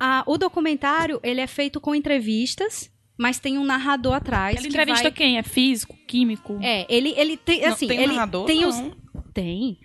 [0.00, 4.54] a- o documentário, ele é feito com entrevistas, mas tem um narrador atrás.
[4.56, 5.38] Ele que entrevista vai- quem?
[5.38, 5.94] É físico?
[6.06, 6.58] Químico?
[6.62, 8.46] É, ele, ele tem, Não, assim, tem ele narrador?
[8.46, 8.68] tem não.
[8.68, 8.96] os...
[9.34, 9.78] Tem.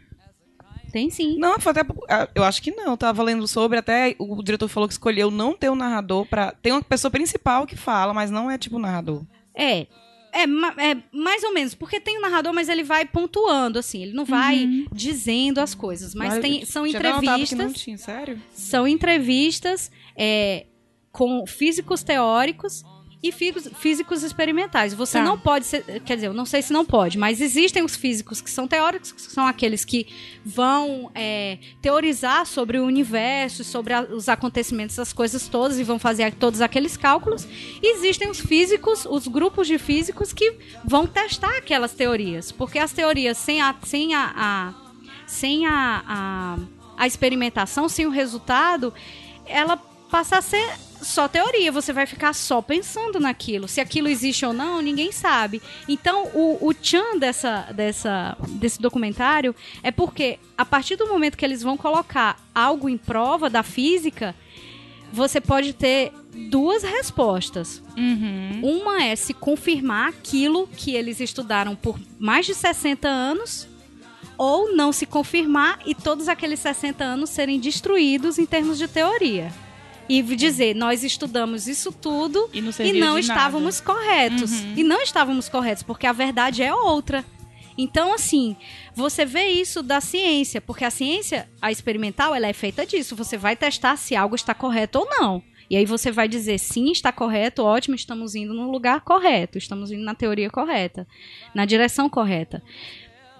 [0.91, 1.37] Tem sim.
[1.37, 2.91] Não, foi até, ah, eu acho que não.
[2.91, 6.51] Eu tava lendo sobre, até o diretor falou que escolheu não ter um narrador para
[6.51, 9.23] Tem uma pessoa principal que fala, mas não é tipo narrador.
[9.55, 9.87] É.
[10.33, 14.13] É, é, mais ou menos, porque tem o narrador, mas ele vai pontuando, assim, ele
[14.13, 16.15] não vai dizendo as coisas.
[16.15, 17.51] Mas Olha, tem, são entrevistas.
[17.57, 18.41] não tinha, sério?
[18.53, 20.67] São entrevistas é,
[21.11, 22.81] com físicos teóricos
[23.23, 24.93] e físicos, experimentais.
[24.95, 25.23] Você Tá.
[25.23, 25.83] não pode ser.
[26.03, 29.11] Quer dizer, eu não sei se não pode, mas existem os físicos que são teóricos,
[29.11, 30.07] que são aqueles que
[30.43, 35.99] vão é, teorizar sobre o universo, sobre a- os acontecimentos, as coisas todas, e vão
[35.99, 37.47] fazer todos aqueles cálculos.
[37.81, 42.51] E existem os físicos, os grupos de físicos que vão testar aquelas teorias.
[42.51, 43.75] Porque as teorias sem a.
[43.83, 44.73] Sem a, a-
[45.27, 46.57] sem a, a,
[46.97, 48.93] a experimentação, sem o resultado,
[49.45, 49.77] ela
[50.09, 50.67] passa a ser
[51.01, 51.71] só teoria.
[51.71, 53.67] Você vai ficar só pensando naquilo.
[53.67, 55.61] Se aquilo existe ou não, ninguém sabe.
[55.87, 61.45] Então, o, o tchan dessa, dessa, desse documentário é porque, a partir do momento que
[61.45, 64.35] eles vão colocar algo em prova da física,
[65.11, 66.11] você pode ter
[66.49, 67.83] duas respostas.
[67.97, 68.61] Uhum.
[68.63, 73.67] Uma é se confirmar aquilo que eles estudaram por mais de 60 anos,
[74.37, 79.53] ou não se confirmar e todos aqueles 60 anos serem destruídos em termos de teoria.
[80.09, 84.51] E dizer, nós estudamos isso tudo E não e não estávamos corretos.
[84.51, 84.73] Uhum.
[84.77, 87.23] E não estávamos corretos, porque a verdade é outra.
[87.77, 88.55] Então, assim,
[88.93, 93.15] você vê isso da ciência, porque a ciência, a experimental, ela é feita disso.
[93.15, 95.43] Você vai testar se algo está correto ou não.
[95.71, 99.89] E aí você vai dizer, sim, está correto, ótimo, estamos indo no lugar correto, estamos
[99.89, 101.07] indo na teoria correta,
[101.55, 102.61] na direção correta.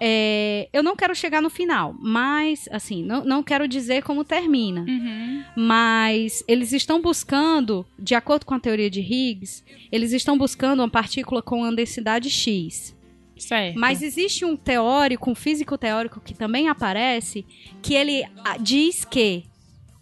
[0.04, 4.80] É, eu não quero chegar no final, mas, assim, não, não quero dizer como termina.
[4.80, 5.44] Uhum.
[5.56, 10.90] Mas eles estão buscando, de acordo com a teoria de Higgs, eles estão buscando uma
[10.90, 12.96] partícula com uma densidade X.
[13.38, 13.78] Certo.
[13.78, 17.46] Mas existe um teórico, um físico teórico que também aparece,
[17.80, 19.44] que ele ah, diz que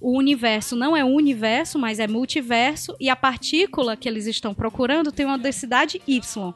[0.01, 4.55] o universo não é um universo, mas é multiverso, e a partícula que eles estão
[4.55, 6.55] procurando tem uma densidade Y.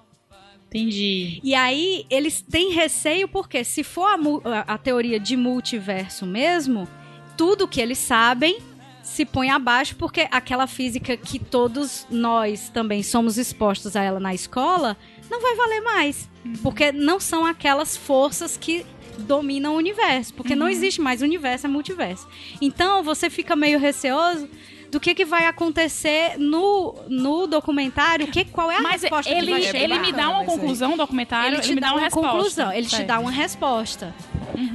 [0.74, 1.40] Entendi.
[1.44, 4.06] E aí eles têm receio porque se for
[4.44, 6.88] a, a- teoria de multiverso mesmo,
[7.36, 8.58] tudo que eles sabem
[9.02, 14.34] se põe abaixo porque aquela física que todos nós também somos expostos a ela na
[14.34, 14.96] escola
[15.30, 16.28] não vai valer mais,
[16.62, 18.84] porque não são aquelas forças que
[19.18, 22.26] dominam o universo, porque não existe mais universo, é multiverso.
[22.60, 24.48] Então você fica meio receoso
[24.94, 29.46] do que, que vai acontecer no, no documentário, que, qual é a Mas resposta ele,
[29.46, 29.80] que vai chegar.
[29.84, 32.30] ele me dá uma conclusão do documentário, Ele te me dá dá uma, uma resposta.
[32.30, 33.06] conclusão, ele te Certo.
[33.06, 34.14] dá uma resposta.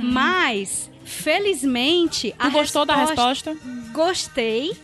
[0.01, 3.55] Mas, felizmente, a Tu gostou da resposta?
[3.93, 4.75] Gostei.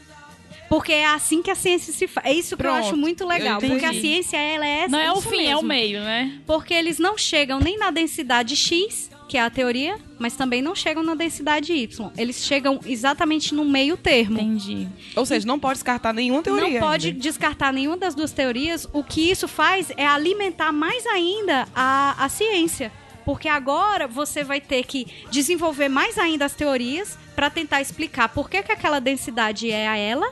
[0.69, 2.25] Porque é assim que a ciência se faz.
[2.25, 3.59] É isso que eu Pronto, acho muito legal.
[3.59, 5.67] Porque a ciência, ela é Não é o isso fim, é o mesmo.
[5.67, 6.39] meio, né?
[6.47, 10.75] Porque eles não chegam nem na densidade X, que é a teoria, mas também não
[10.75, 12.11] chegam na densidade Y.
[12.17, 14.39] Eles chegam exatamente no meio termo.
[14.39, 14.87] Entendi.
[15.15, 16.79] Ou seja, não pode descartar nenhuma teoria.
[16.79, 17.19] Não pode ainda.
[17.19, 18.87] descartar nenhuma das duas teorias.
[18.93, 22.91] O que isso faz é alimentar mais ainda a, a ciência.
[23.25, 28.49] Porque agora você vai ter que desenvolver mais ainda as teorias para tentar explicar por
[28.49, 30.31] que, que aquela densidade é a ela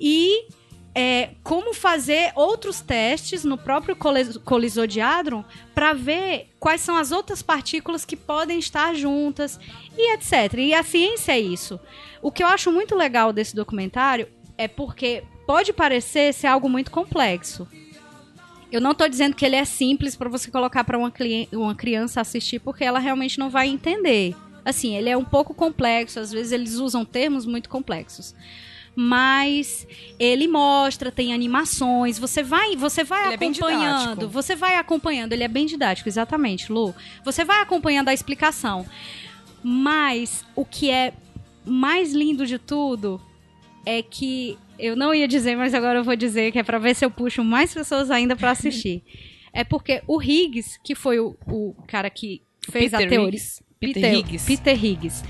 [0.00, 0.46] e
[0.94, 6.96] é, como fazer outros testes no próprio colis- colisor de hadron para ver quais são
[6.96, 9.60] as outras partículas que podem estar juntas
[9.96, 10.54] e etc.
[10.58, 11.78] E a ciência é isso.
[12.20, 16.90] O que eu acho muito legal desse documentário é porque pode parecer ser algo muito
[16.90, 17.68] complexo.
[18.70, 21.12] Eu não tô dizendo que ele é simples para você colocar para uma,
[21.52, 24.36] uma criança assistir, porque ela realmente não vai entender.
[24.64, 28.34] Assim, ele é um pouco complexo, às vezes eles usam termos muito complexos.
[29.00, 29.86] Mas
[30.18, 34.28] ele mostra, tem animações, você vai, você vai Ele é acompanhando, didático.
[34.28, 36.92] você vai acompanhando, ele é bem didático, exatamente, Lu.
[37.24, 38.84] Você vai acompanhando a explicação.
[39.62, 41.12] Mas o que é
[41.64, 43.20] mais lindo de tudo
[43.86, 46.96] é que eu não ia dizer, mas agora eu vou dizer que é pra ver
[46.96, 49.04] se eu puxo mais pessoas ainda pra assistir.
[49.54, 53.62] é porque o Higgs, que foi o, o cara que fez a Peter teoria, Higgs.
[53.78, 54.44] Peter Higgs.
[54.44, 55.24] Peter Higgs,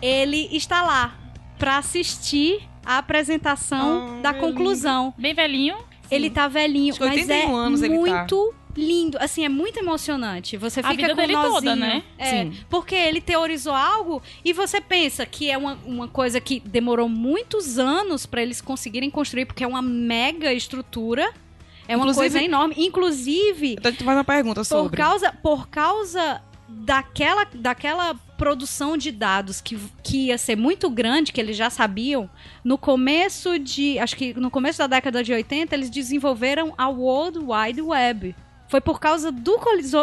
[0.00, 5.14] ele está lá pra assistir a apresentação Ah, da é conclusão.
[5.16, 5.76] Bem velhinho.
[6.10, 8.00] Ele tá velhinho, Acho que mas é 81 anos ele tá.
[8.00, 9.16] muito lindo.
[9.20, 10.56] Assim, é muito emocionante.
[10.58, 11.76] Você A fica vida com dele um toda, nozinho.
[11.76, 12.02] né?
[12.18, 12.52] É, Sim.
[12.68, 17.78] porque ele teorizou algo e você pensa que é uma, uma coisa que demorou muitos
[17.78, 21.32] anos pra eles conseguirem construir, porque é uma mega estrutura.
[21.88, 22.74] É uma Inclusive- coisa enorme.
[22.78, 24.96] Inclusive, Então, tu faz uma pergunta por sobre.
[24.96, 31.40] causa, por causa daquela, daquela produção de dados que, que ia ser muito grande, que
[31.40, 32.28] eles já sabiam,
[32.64, 34.00] no começo de.
[34.00, 38.34] Acho que no começo da década de 80, eles desenvolveram a World Wide Web.
[38.66, 39.60] Foi por causa do,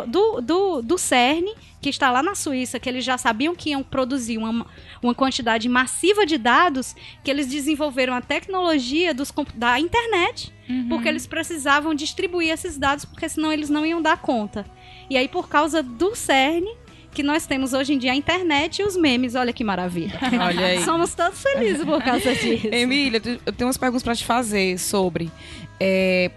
[0.07, 3.83] do, do, do CERN, que está lá na Suíça, que eles já sabiam que iam
[3.83, 4.65] produzir uma,
[5.03, 10.53] uma quantidade massiva de dados, que eles desenvolveram a tecnologia dos, da internet
[10.87, 14.65] porque eles precisavam distribuir esses dados, porque senão eles não iam dar conta.
[15.09, 16.63] E aí, por causa do CERN,
[17.11, 20.19] que nós temos hoje em dia a internet e os memes, olha que maravilha.
[20.39, 20.83] Olha aí.
[20.83, 22.67] Somos todos felizes por causa disso.
[22.71, 25.31] Emília, eu tenho umas perguntas pra te fazer sobre.
[25.79, 26.31] é,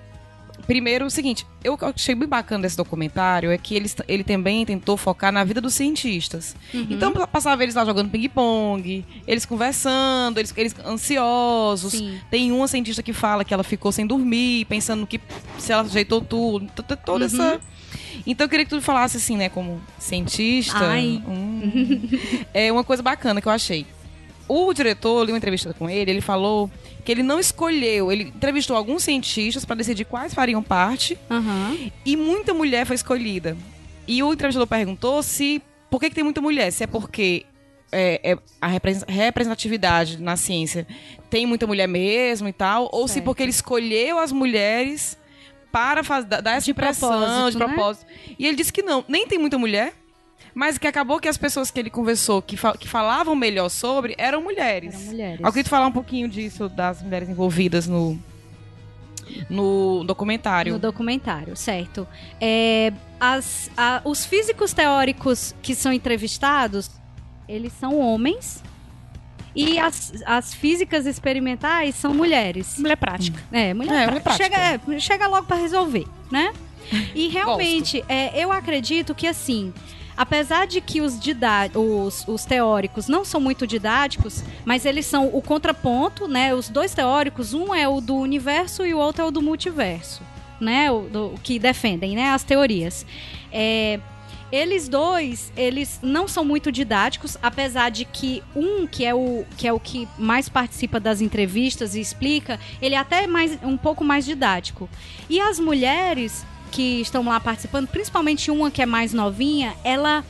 [0.67, 4.97] primeiro, o seguinte, eu achei bem bacana desse documentário é que ele, ele também tentou
[4.97, 6.57] focar na vida dos cientistas.
[6.73, 6.87] Uhum.
[6.91, 11.93] Então, passava eles lá jogando ping-pong, eles conversando, eles, eles ansiosos.
[11.93, 12.19] Sim.
[12.31, 15.21] Tem uma cientista que fala que ela ficou sem dormir, pensando que
[15.59, 16.71] se ela ajeitou tudo,
[17.05, 17.61] toda essa.
[18.27, 20.79] Então eu queria que tu falasse assim, né, como cientista.
[20.79, 21.23] Ai.
[21.27, 22.09] hum,
[22.55, 23.87] é uma coisa bacana que eu achei.
[24.49, 26.71] O diretor, eu li uma entrevista com ele, ele falou
[27.05, 31.77] que ele não escolheu, ele entrevistou alguns cientistas para decidir quais fariam parte Aham.
[32.05, 33.57] e muita mulher foi escolhida.
[34.07, 36.71] E o entrevistador perguntou se por que, que tem muita mulher?
[36.73, 37.47] Se é porque
[37.91, 40.87] é, é, a repres- representatividade na ciência
[41.31, 43.25] tem muita mulher mesmo e tal, ou se Certo.
[43.25, 45.17] porque ele escolheu as mulheres
[45.73, 47.67] para faz- dar essa De impressão propósito, de né?
[47.67, 48.07] propósito.
[48.39, 49.95] E ele disse que não, nem tem muita mulher,
[50.55, 54.15] mas que acabou que as pessoas que ele conversou, que, fa- que falavam melhor sobre,
[54.19, 54.95] eram mulheres.
[54.95, 55.41] Eram mulheres.
[55.43, 58.19] Eu queria falar um pouquinho disso, das mulheres envolvidas no,
[59.49, 60.75] no documentário.
[60.75, 62.07] No documentário, certo.
[62.41, 66.91] É, as- a- os físicos teóricos que são entrevistados,
[67.49, 68.63] eles são homens.
[69.55, 72.79] E as, as físicas experimentais são mulheres.
[72.79, 73.43] Mulher prática.
[73.53, 74.45] É, mulher, É, mulher prática.
[74.45, 74.57] chega,
[74.97, 76.53] é, chega logo pra resolver, né?
[77.15, 79.73] E realmente, é, eu acredito que assim,
[80.17, 81.19] apesar de que os,
[81.75, 86.55] os, os teóricos não são muito didáticos, mas eles são o contraponto, né?
[86.55, 90.23] Os dois teóricos, um é o do universo e o outro é o do multiverso,
[90.61, 90.91] né?
[90.91, 92.31] O do- que defendem, né?
[92.31, 93.07] As teorias.
[93.53, 94.01] É,
[94.53, 99.67] eles dois, eles não são muito didáticos, apesar de que um, que é o que,
[99.67, 104.05] é o que mais participa das entrevistas e explica, ele é até mais, um pouco
[104.05, 104.91] mais didático.
[105.29, 110.23] E as mulheres que estão lá participando, principalmente uma que é mais novinha, ela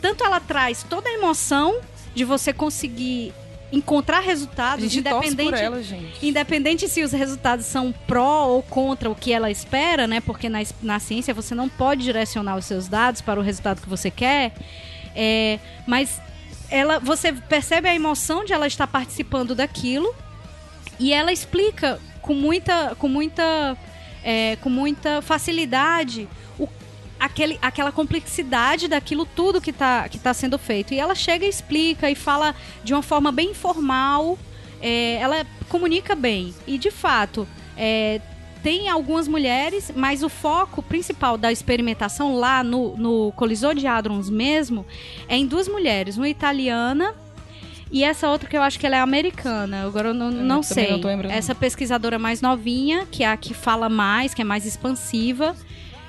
[0.00, 1.78] tanto ela traz toda a emoção
[2.14, 3.32] de você conseguir
[3.72, 6.26] encontrar A resultados gente torce por independente ela, gente.
[6.26, 10.20] Independente se os resultados são pró ou contra o que ela espera, né?
[10.20, 13.88] Porque na, na ciência você não pode direcionar os seus dados para o resultado que
[13.88, 14.52] você quer.
[15.14, 16.20] É, mas
[16.70, 20.14] ela, você percebe a emoção de ela estar participando daquilo
[20.98, 23.76] e ela explica com muita, com muita,
[24.22, 26.68] é, com muita facilidade o,
[27.20, 30.94] aquele, aquela complexidade daquilo tudo que está que tá sendo feito.
[30.94, 34.38] E ela chega e explica e fala de uma forma bem informal.
[34.80, 36.54] é, ela comunica bem.
[36.66, 37.46] E de fato,
[37.76, 38.20] é,
[38.62, 44.30] tem algumas mulheres, mas o foco principal da experimentação lá no, no colisor de hadrons
[44.30, 44.86] mesmo
[45.28, 47.14] é em duas mulheres, uma italiana
[47.92, 49.84] e essa outra que eu acho que ela é americana.
[49.84, 51.16] Agora eu não, não também sei.
[51.16, 55.56] não essa pesquisadora mais novinha, que é a que fala mais, que é mais expansiva.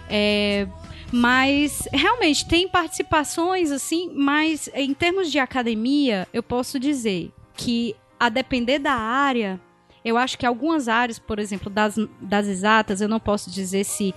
[0.08, 0.68] É,
[1.12, 8.30] mas realmente tem participações assim, mas em termos de academia, eu posso dizer que a
[8.30, 9.60] depender da área,
[10.04, 14.14] Eu acho que algumas áreas, por exemplo, das, das exatas, eu não posso dizer se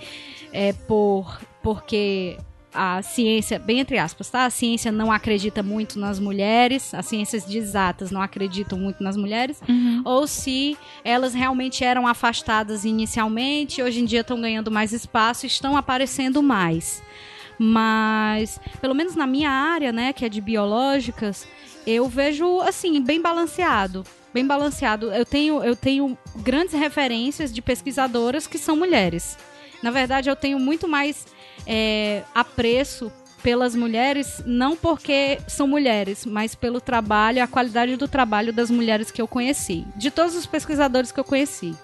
[0.51, 2.37] é por porque
[2.75, 4.45] a ciência, bem entre aspas, tá?
[4.45, 9.15] A ciência não acredita muito nas mulheres, as ciências de exatas não acreditam muito nas
[9.15, 9.61] mulheres,
[10.03, 15.47] ou se elas realmente eram afastadas inicialmente, hoje em dia estão ganhando mais espaço e
[15.47, 17.01] estão aparecendo mais.
[17.57, 21.47] Mas, pelo menos na minha área, né, que é de biológicas,
[21.87, 24.03] eu vejo assim, bem balanceado.
[24.33, 25.13] Bem balanceado.
[25.13, 29.37] Eu tenho, eu tenho grandes referências de pesquisadoras que são mulheres.
[29.81, 31.25] Na verdade, eu tenho muito mais
[31.65, 33.11] é, apreço
[33.45, 39.11] pelas mulheres, não porque são mulheres, mas pelo trabalho, a qualidade do trabalho das mulheres
[39.11, 39.85] que eu conheci.
[39.95, 41.75] De todos os pesquisadores que eu conheci.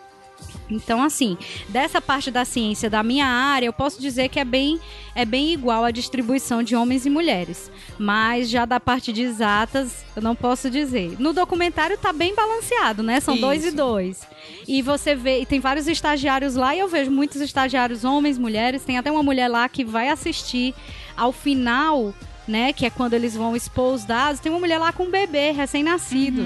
[0.71, 4.79] Então, assim, dessa parte da ciência da minha área, eu posso dizer que é bem,
[5.13, 7.69] é bem igual a distribuição de homens e mulheres.
[7.99, 11.15] Mas já da parte de exatas, eu não posso dizer.
[11.19, 13.19] No documentário tá bem balanceado, né?
[13.19, 13.77] São dois e Isso.
[13.77, 14.21] dois.
[14.67, 18.83] E você vê, e tem vários estagiários lá, e eu vejo muitos estagiários, homens, mulheres.
[18.83, 20.73] Tem até uma mulher lá que vai assistir
[21.17, 22.13] ao final,
[22.47, 22.71] né?
[22.71, 24.39] Que é quando eles vão expor os dados.
[24.39, 26.41] Tem uma mulher lá com um bebê recém-nascido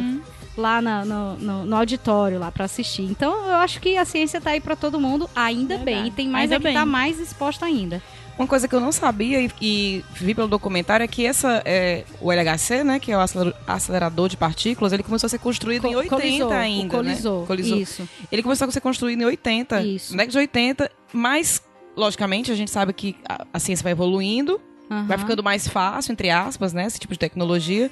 [0.58, 3.04] lá na- no, no- no auditório lá pra assistir.
[3.04, 5.86] Então eu acho que a ciência tá aí pra todo mundo, ainda Verdade.
[5.86, 6.08] bem.
[6.08, 6.74] E tem mais Ainda é que bem.
[6.74, 8.02] tá mais exposta ainda.
[8.38, 12.04] Uma coisa que eu não sabia e, e vi pelo documentário é que essa, é,
[12.20, 13.22] o LHC, né, que é o
[13.66, 17.48] acelerador- de partículas, ele começou a ser construído em Co- 80 colisou, ainda, colisou, né?
[17.48, 17.78] Colisou.
[17.78, 18.10] Isso.
[18.30, 20.12] Ele começou a ser construído em 80, Isso.
[20.12, 21.64] na década de 80, mas,
[21.96, 24.60] logicamente, a gente sabe que a, a ciência vai evoluindo,
[25.08, 27.90] vai ficando mais fácil, entre aspas, né, esse tipo de tecnologia,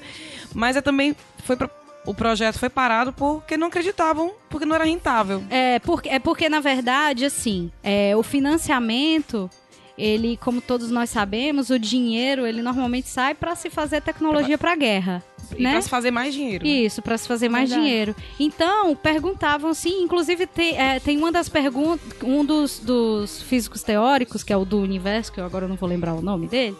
[0.54, 1.70] mas é também, foi pra,
[2.06, 5.42] o projeto foi parado porque não acreditavam, porque não era rentável.
[5.50, 9.48] É porque, é porque, na verdade, assim, é, o financiamento,
[9.96, 14.76] ele, como todos nós sabemos, o dinheiro, ele normalmente sai pra se fazer tecnologia pra
[14.76, 15.22] guerra.
[15.56, 15.72] E né?
[15.72, 16.64] pra se fazer mais dinheiro.
[16.64, 16.70] né?
[16.70, 17.88] Isso, para se fazer mais Verdade.
[17.88, 18.16] dinheiro.
[18.40, 24.42] Então, perguntavam sim, inclusive tem, é, tem uma das perguntas, um dos, dos físicos teóricos,
[24.42, 26.76] que é o do universo, que eu agora não vou lembrar o nome dele,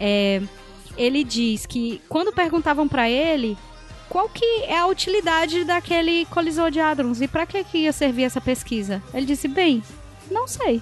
[0.00, 0.42] é,
[0.96, 3.56] ele diz que quando perguntavam para ele
[4.16, 8.24] qual que é a utilidade daquele colisor de hadrons e para que que ia servir
[8.24, 9.82] essa pesquisa, ele disse bem,
[10.30, 10.80] não sei.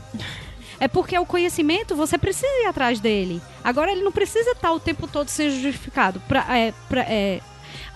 [0.78, 3.42] É porque o conhecimento você precisa ir atrás dele.
[3.64, 6.20] Agora ele não precisa estar o tempo todo sendo justificado.
[6.28, 7.40] Pra, é, pra- é,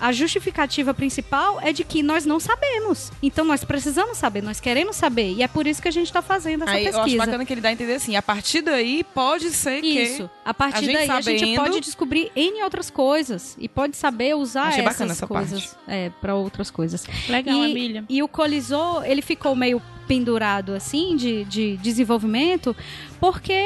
[0.01, 3.11] a justificativa principal é de que nós não sabemos.
[3.22, 5.33] Então nós precisamos saber, nós queremos saber.
[5.35, 7.24] E é por isso que a gente está fazendo essa Aí eu acho pesquisa.
[7.24, 10.29] bacana que ele dá a entender assim, a partir daí pode ser Isso.
[10.45, 13.57] A partir a daí a gente sabendo- pode descobrir N outras coisas.
[13.59, 17.07] E pode saber usar Achei essas bacana essa coisas é, para outras coisas.
[17.29, 18.05] Legal, e, Emília.
[18.09, 22.74] E o colisor, ele ficou meio pendurado assim de, de desenvolvimento,
[23.20, 23.62] porque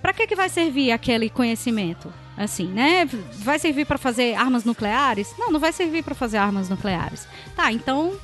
[0.00, 2.12] para que que vai servir aquele conhecimento?
[2.36, 3.08] Assim, né?
[3.38, 5.34] Vai servir para fazer armas nucleares?
[5.38, 7.26] Não, não vai servir para fazer armas nucleares.
[7.54, 8.14] Tá, então,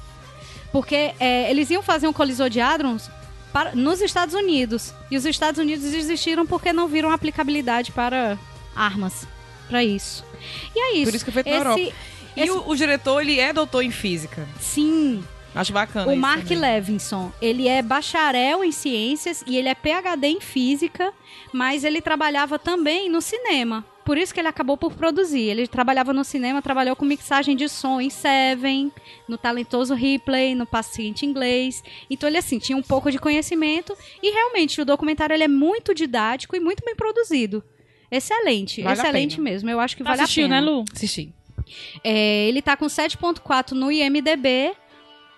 [0.70, 3.10] porque é, eles iam fazer um colisor de hadrons
[3.52, 8.38] para, nos Estados Unidos e os Estados Unidos desistiram porque não viram aplicabilidade para
[8.76, 9.26] armas,
[9.68, 10.24] para isso.
[10.74, 11.04] E é isso.
[11.10, 11.96] Por isso que foi feito na Esse- Europa.
[12.36, 14.46] E esse- o, o diretor, ele é doutor em física.
[14.60, 15.22] Sim,
[15.54, 16.58] Acho bacana o Mark também.
[16.58, 21.12] Levinson, ele é bacharel em ciências e ele é PhD em física,
[21.52, 23.84] mas ele trabalhava também no cinema.
[24.04, 25.42] Por isso que ele acabou por produzir.
[25.48, 28.92] Ele trabalhava no cinema, trabalhou com mixagem de som em Seven,
[29.28, 31.82] no talentoso Ripley, no Paciente Inglês.
[32.10, 35.94] Então ele assim tinha um pouco de conhecimento e realmente o documentário ele é muito
[35.94, 37.62] didático e muito bem produzido.
[38.10, 39.70] Excelente, Vale excelente mesmo.
[39.70, 40.60] Eu acho que vale Assistiu, a pena.
[40.60, 40.84] né, Lu?
[40.94, 41.32] Assisti.
[42.04, 44.72] É, ele tá com 7.4 no IMDB.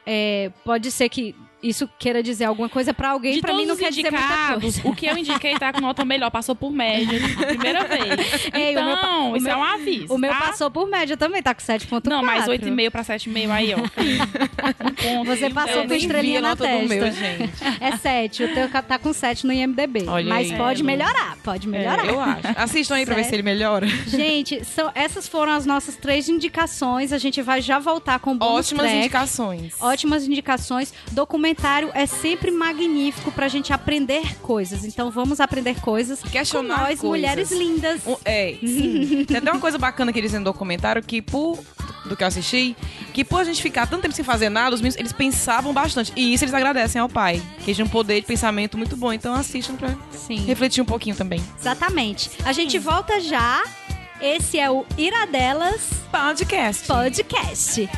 [0.07, 1.35] É, pode ser que
[1.69, 4.81] isso queira dizer alguma coisa pra alguém, todos mim não quer dizer muita coisa.
[4.85, 8.49] o que eu indiquei tá com nota melhor, passou por média, primeira vez.
[8.55, 10.41] Ei, o então, meu pa- o isso meu- é um aviso, O meu tá?
[10.41, 12.09] passou por média também, tá com 7.4.
[12.11, 13.79] Não, mas 8,5 pra 7,5 aí, ó.
[13.79, 13.85] Um
[14.95, 15.25] ponto.
[15.37, 16.83] Você passou Eu com estrelinha a na testa.
[16.83, 17.53] do meu, gente.
[17.81, 20.05] É 7, o teu tá com 7 no IMDB.
[20.07, 20.57] Olha mas aí.
[20.57, 22.07] pode É, melhorar, pode melhorar.
[22.07, 22.41] É, eu acho.
[22.57, 23.87] Assistam aí pra ver se ele melhora.
[24.07, 27.13] Gente, são, essas foram as nossas três indicações.
[27.13, 28.99] A gente vai já voltar com o bônus Ótimas track.
[28.99, 29.75] indicações.
[29.81, 30.93] Ótimas indicações.
[31.55, 34.85] Documentário é sempre magnífico pra gente aprender coisas.
[34.85, 37.05] Então vamos aprender coisas Questionar com nós, coisas.
[37.05, 38.01] mulheres lindas.
[38.07, 39.25] Um- é, sim.
[39.25, 41.59] Tem até uma coisa bacana que eles dizem no documentário que por
[42.07, 42.77] do que eu assisti,
[43.15, 46.13] que por a gente ficar tanto tempo sem fazer nada, os meninos, eles pensavam bastante.
[46.17, 49.13] E isso eles agradecem ao pai, que eles têm um poder de pensamento muito bom.
[49.13, 51.41] Então assistam pra Sim, refletir um pouquinho também.
[51.59, 52.31] exatamente.
[52.45, 53.63] A gente volta já.
[54.21, 55.81] Esse é o Iradelas
[56.11, 56.87] Podcast.
[56.87, 57.89] Podcast.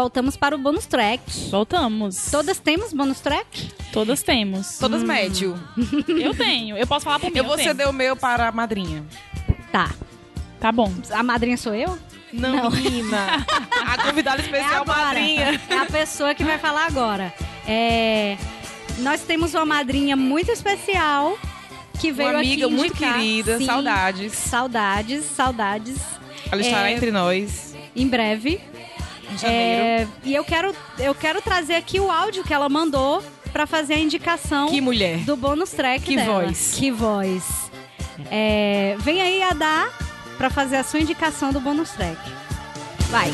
[0.00, 1.22] Voltamos para o bônus track.
[1.50, 2.30] Voltamos.
[2.30, 3.70] Todas temos bônus track?
[3.92, 4.78] Todas temos.
[4.78, 5.58] Todas médio.
[6.08, 6.76] Eu tenho.
[6.76, 7.36] Eu posso falar por mim.
[7.38, 7.68] Eu vou tenho.
[7.68, 9.04] ceder o meu para a madrinha.
[9.70, 9.90] Tá.
[10.58, 10.92] Tá bom.
[11.10, 11.98] A madrinha sou eu?
[12.32, 13.44] Não, menina.
[13.86, 15.04] A convidada especial agora.
[15.06, 15.60] madrinha.
[15.68, 17.32] É a pessoa que vai falar agora.
[17.66, 18.36] É,
[18.98, 21.38] Nós temos uma madrinha muito especial
[21.98, 24.32] que veio Uma amiga aqui muito indicar- querida, Sim, saudades.
[24.34, 25.96] Saudades, saudades.
[26.52, 28.60] Ela estará É, entre nós Em breve.
[29.32, 29.82] Em janeiro.
[29.82, 33.22] É, e eu quero, eu quero trazer aqui o áudio que ela mandou
[33.52, 35.18] pra fazer a indicação Que mulher.
[35.18, 36.44] do bônus track Que dela.
[36.44, 36.74] voz.
[36.78, 37.70] Que voz.
[38.30, 39.88] É, vem aí a dar
[40.36, 42.18] pra fazer a sua indicação do bônus track.
[43.10, 43.30] Vai.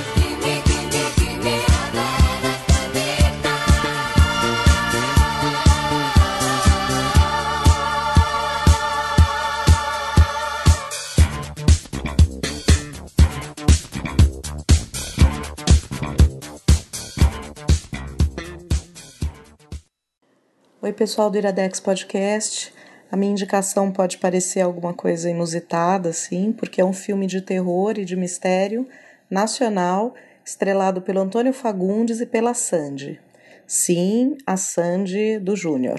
[20.87, 22.73] Oi, pessoal do Iradex Podcast.
[23.11, 27.99] A minha indicação pode parecer alguma coisa inusitada, sim, porque é um filme de terror
[27.99, 28.87] e de mistério
[29.29, 30.15] nacional,
[30.45, 33.21] estrelado pelo Antônio Fagundes e pela Sandy.
[33.67, 35.99] Sim, a Sandy do Júnior.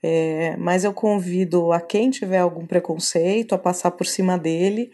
[0.00, 4.92] É, mas eu convido a quem tiver algum preconceito a passar por cima dele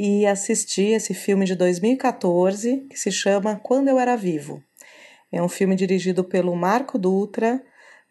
[0.00, 4.62] e assistir esse filme de 2014 que se chama Quando Eu Era Vivo.
[5.30, 7.62] É um filme dirigido pelo Marco Dutra,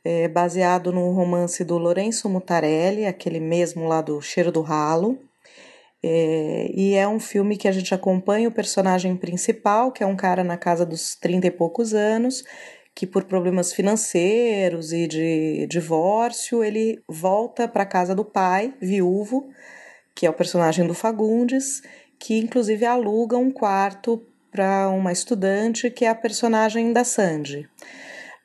[0.08, 5.20] é, baseado no romance do Lourenço Mutarelli, aquele mesmo lá do Cheiro do Ralo.
[6.02, 10.16] É, e é um filme que a gente acompanha o personagem principal, que é um
[10.16, 12.46] cara na casa dos 30 e poucos anos,
[12.96, 19.50] que por problemas financeiros e de divórcio, ele volta para a casa do pai, viúvo,
[20.16, 21.82] que é o personagem do Fagundes,
[22.18, 27.68] que inclusive aluga um quarto para uma estudante que é a personagem da Sandy.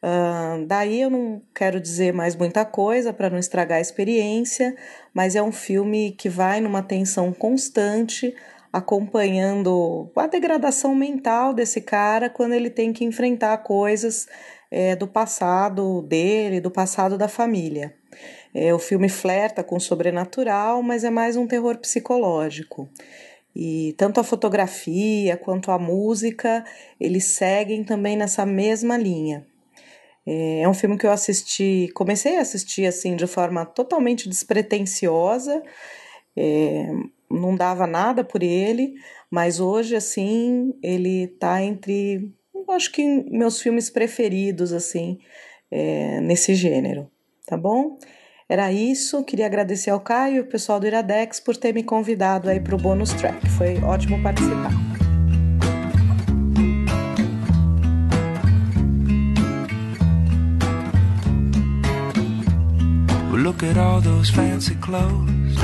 [0.02, 4.74] Uh, daí eu não quero dizer mais muita coisa para não estragar a experiência,
[5.14, 8.34] mas é um filme que vai numa tensão constante,
[8.72, 14.26] acompanhando a degradação mental desse cara quando ele tem que enfrentar coisas
[14.72, 17.94] é, do passado dele, do passado da família.
[18.52, 22.88] É, o filme flerta com o sobrenatural, mas é mais um terror psicológico.
[23.54, 26.64] E tanto a fotografia quanto a música,
[26.98, 29.46] eles seguem também nessa mesma linha.
[30.26, 35.62] É um filme que eu assisti, comecei a assistir assim de forma totalmente despretensiosa,
[36.36, 36.90] é,
[37.28, 38.94] não dava nada por ele,
[39.30, 42.32] mas hoje assim ele tá entre,
[42.70, 45.18] acho que meus filmes preferidos assim
[45.70, 47.10] é, nesse gênero,
[47.44, 47.98] tá bom?
[48.48, 52.48] Era isso, queria agradecer ao Caio e o pessoal do Iradex por ter me convidado
[52.48, 55.01] aí para o bônus track, foi ótimo participar.
[63.62, 65.56] Look at all those fancy clothes.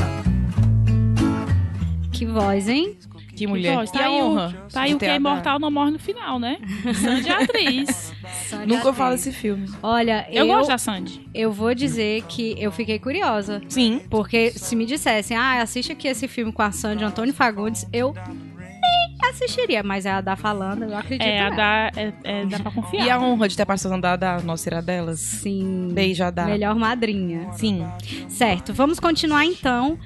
[2.12, 2.96] Que voz, hein?
[3.34, 3.76] Que mulher.
[3.76, 4.49] Pode, que tá aí honra.
[4.49, 6.59] o, tá aí o que ter é imortal não morre no final, né?
[6.94, 8.12] Sandy é atriz.
[8.49, 9.68] Sandy Nunca falo esse filme.
[9.82, 11.28] Olha, Eu, eu, gosto da Sandy.
[11.32, 13.62] eu vou dizer que eu fiquei curiosa.
[13.68, 14.01] Sim.
[14.11, 18.12] Porque se me dissessem, ah, assiste aqui esse filme com a Sandy Antônio Fagundes, eu
[19.23, 19.83] assistiria.
[19.83, 23.07] Mas é a da falando, eu acredito É, a da, é, é, dá pra confiar.
[23.07, 25.21] E a honra de ter participado da, da nossa Iradelas.
[25.21, 25.89] Sim.
[25.93, 26.47] Beijo, Adá.
[26.47, 27.53] Melhor madrinha.
[27.53, 27.87] Sim.
[28.29, 29.99] Certo, vamos continuar então.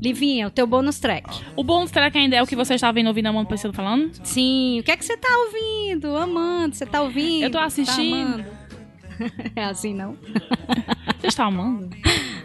[0.00, 1.42] Livinha, o teu bônus track.
[1.56, 4.10] O bônus track ainda é o que você estava vendo ouvindo a Amanda Priscila falando?
[4.22, 6.16] Sim, o que é que você tá ouvindo?
[6.16, 7.44] Amando, você tá ouvindo?
[7.44, 8.42] Eu tô assistindo.
[8.42, 8.60] Tá amando?
[9.56, 10.16] é assim, não?
[11.18, 11.90] Você está amando?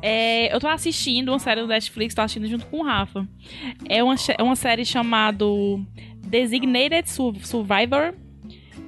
[0.00, 3.26] É, eu tô assistindo uma série do Netflix, tô assistindo junto com o Rafa.
[3.88, 5.44] É uma, é uma série chamada
[6.26, 8.14] Designated Sur- Survivor,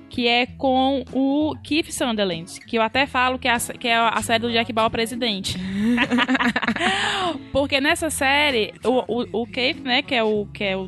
[0.09, 3.97] que é com o Keith Sunderland, que eu até falo que é a, que é
[3.97, 5.57] a série do Jack Bauer presidente.
[7.53, 10.87] Porque nessa série, o, o, o Keith, né, que é o, que é o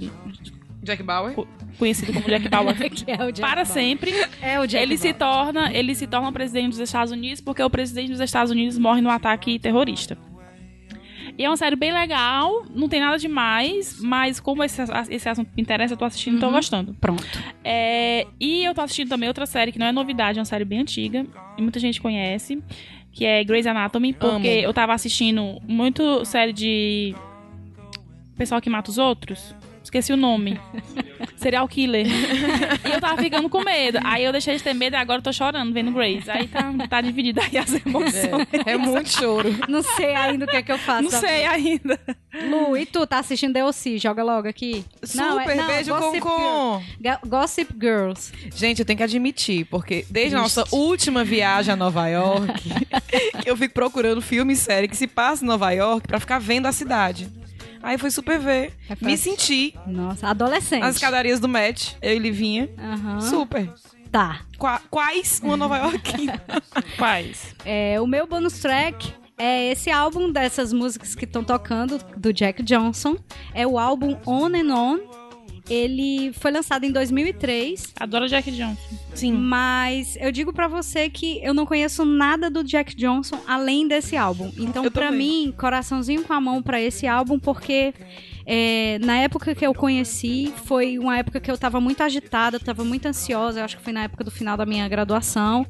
[0.82, 1.34] Jack Bauer.
[1.83, 3.66] Conhecido como Jack Bauer, é Jack para Bauer.
[3.66, 7.61] sempre, É o Jack ele se torna ele se torna presidente dos Estados Unidos porque
[7.61, 10.16] o presidente dos Estados Unidos morre no ataque terrorista.
[11.37, 15.51] E é uma série bem legal, não tem nada demais, mas como esse, esse assunto
[15.57, 16.95] me interessa, eu tô assistindo e tô gostando.
[17.01, 17.26] Pronto.
[17.64, 20.64] É, e eu tô assistindo também outra série que não é novidade, é uma série
[20.64, 21.24] bem antiga,
[21.57, 22.62] e muita gente conhece,
[23.11, 24.45] que é Grey's Anatomy, porque Amo.
[24.45, 27.14] eu tava assistindo muito série de
[28.37, 29.55] pessoal que mata os outros.
[29.93, 30.59] Esqueci o nome.
[31.36, 32.07] serial killer.
[32.07, 33.99] e eu tava ficando com medo.
[34.05, 36.30] Aí eu deixei de ter medo e agora eu tô chorando vendo Grace.
[36.30, 38.14] Aí tá, tá dividida aí as emoções.
[38.66, 39.55] É, é muito choro.
[39.68, 41.03] Não sei ainda o que é que eu faço.
[41.03, 42.01] Não sei ainda.
[42.49, 43.99] Lu, e tu tá assistindo DLC?
[43.99, 44.82] Joga logo aqui.
[45.03, 48.32] Super, beijo com- Gossip com- Girl- Ga- Gossip Girls.
[48.57, 52.62] Gente, eu tenho que admitir, porque desde a nossa última viagem a Nova York,
[53.45, 56.64] eu fico procurando filme e série que se passa em Nova York pra ficar vendo
[56.64, 57.28] a cidade.
[57.83, 58.72] Aí fui super ver.
[58.89, 60.80] É Me senti Nossa, adolescente.
[60.83, 62.68] nas escadarias do Match, eu e Livinha.
[62.78, 63.20] Aham.
[63.20, 63.72] Super.
[64.11, 64.41] Tá.
[64.59, 66.12] Qua- quais uma Nova York?
[66.99, 67.55] Quais?
[67.64, 72.62] É, o meu bonus track é esse álbum dessas músicas que estão tocando, do Jack
[72.62, 73.16] Johnson.
[73.55, 74.99] É o álbum On and On.
[75.73, 78.77] Ele foi lançado em 2003, Adoro Jack Johnson.
[79.14, 79.33] Sim.
[79.33, 84.16] mas eu digo pra você que eu não conheço nada do Jack Johnson além desse
[84.16, 84.53] álbum.
[84.59, 85.18] Então, também.
[85.47, 87.95] mim, coraçãozinho com a mão pra esse álbum, porque
[88.45, 92.85] é, na época que eu conheci, foi uma época que eu tava muito agitada, tava
[92.85, 93.61] muito ansiosa.
[93.61, 95.66] Eu acho que foi na época do final da minha graduação.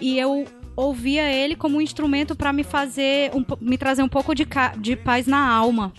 [0.00, 0.44] E eu
[0.74, 4.46] ouvia ele como um instrumento pra me fazer, um me trazer um pouco de,
[4.78, 5.92] de paz na alma.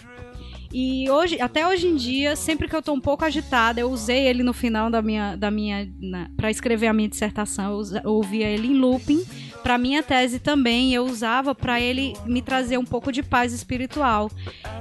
[0.72, 4.28] E hoje, até hoje em dia, sempre que eu tô um pouco agitada, eu usei
[4.28, 5.88] ele no final da minha, da minha,
[6.36, 9.24] para escrever a minha dissertação, eu, eu ouvia ele em looping.
[9.64, 14.32] Pra minha tese também, eu usava pra ele me trazer um pouco de paz espiritual.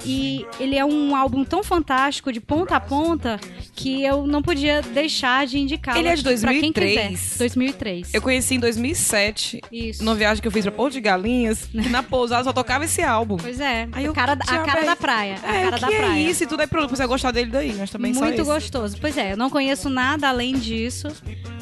[0.05, 3.41] E ele é um álbum tão fantástico, de ponta a ponta,
[3.75, 5.97] que eu não podia deixar de indicar.
[5.97, 7.09] Ele é de Pra quem 2003.
[7.21, 7.39] quiser.
[7.39, 8.15] 2003.
[8.15, 10.05] Eu conheci em 2007, Isso.
[10.05, 13.03] numa viagem que eu fiz pra Porto de Galinhas, que na pousada só tocava esse
[13.03, 13.37] álbum.
[13.37, 13.89] Pois é.
[13.93, 15.37] Aí eu a cara, a cara da praia.
[15.43, 16.19] A é, cara o da que praia.
[16.19, 16.45] é isso?
[16.45, 18.97] E tudo aí pronto, você gostar dele daí, mas também Muito gostoso.
[19.01, 21.09] Pois é, eu não conheço nada além disso,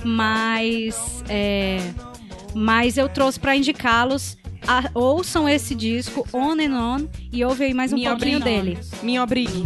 [0.05, 1.79] mas é,
[2.55, 4.37] mas eu trouxe pra indicá-los.
[4.67, 8.63] a- ouçam esse disco On and On e ouve aí mais um Me pouquinho obrigue.
[8.75, 8.79] dele.
[9.03, 9.65] Me obrigue.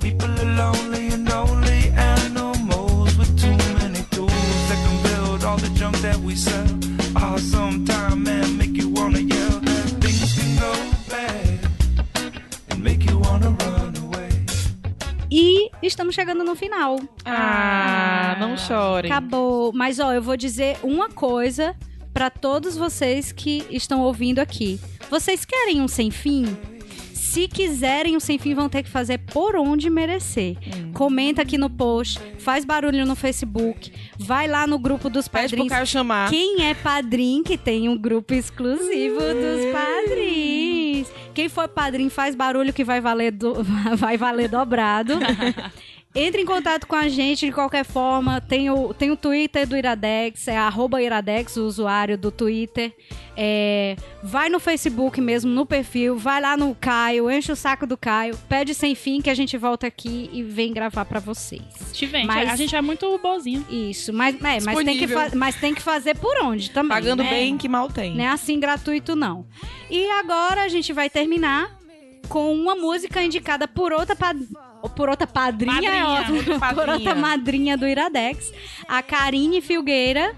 [0.00, 0.28] People
[15.30, 16.98] E estamos chegando no final.
[17.24, 19.08] Ah, não chore.
[19.08, 19.72] Acabou.
[19.72, 21.76] Mas ó, eu vou dizer uma coisa
[22.12, 24.80] pra todos vocês que estão ouvindo aqui.
[25.08, 26.44] Vocês querem um sem fim?
[27.14, 30.56] Se quiserem um sem fim, vão ter que fazer por onde merecer.
[30.66, 30.92] Hum.
[30.92, 35.58] Comenta aqui no post, faz barulho no Facebook, vai lá no grupo dos Pede pro
[35.58, 35.72] padrinhos.
[35.72, 36.28] Caio chamar.
[36.28, 39.89] Quem é padrinho, que tem um grupo exclusivo dos padrinhos.
[41.40, 43.64] Quem for padrinho, faz barulho que vai valer, do-
[43.96, 45.14] vai valer dobrado.
[46.12, 48.40] Entre em contato com a gente de qualquer forma.
[48.40, 52.92] Tem o, tem o Twitter do Iradex, é arroba Iradex, o usuário do Twitter.
[53.36, 57.96] É, vai no Facebook mesmo, no perfil, vai lá no Caio, enche o saco do
[57.96, 61.62] Caio, pede sem fim que a gente volta aqui e vem gravar pra vocês.
[61.92, 62.26] Te vende.
[62.26, 63.64] Mas- A gente é muito boazinho.
[63.70, 66.90] Isso, mas, é, mas, tem que mas tem que fazer por onde também.
[66.90, 67.30] Pagando né?
[67.30, 68.16] bem que mal tem.
[68.16, 69.46] Não é assim gratuito, não.
[69.88, 71.78] E agora a gente vai terminar
[72.28, 74.16] com uma música indicada por outra
[74.88, 76.92] por outra padrinha, Madrinha, é outra por padrinha.
[76.94, 78.52] outra madrinha do Iradex,
[78.88, 80.34] a Karine Filgueira.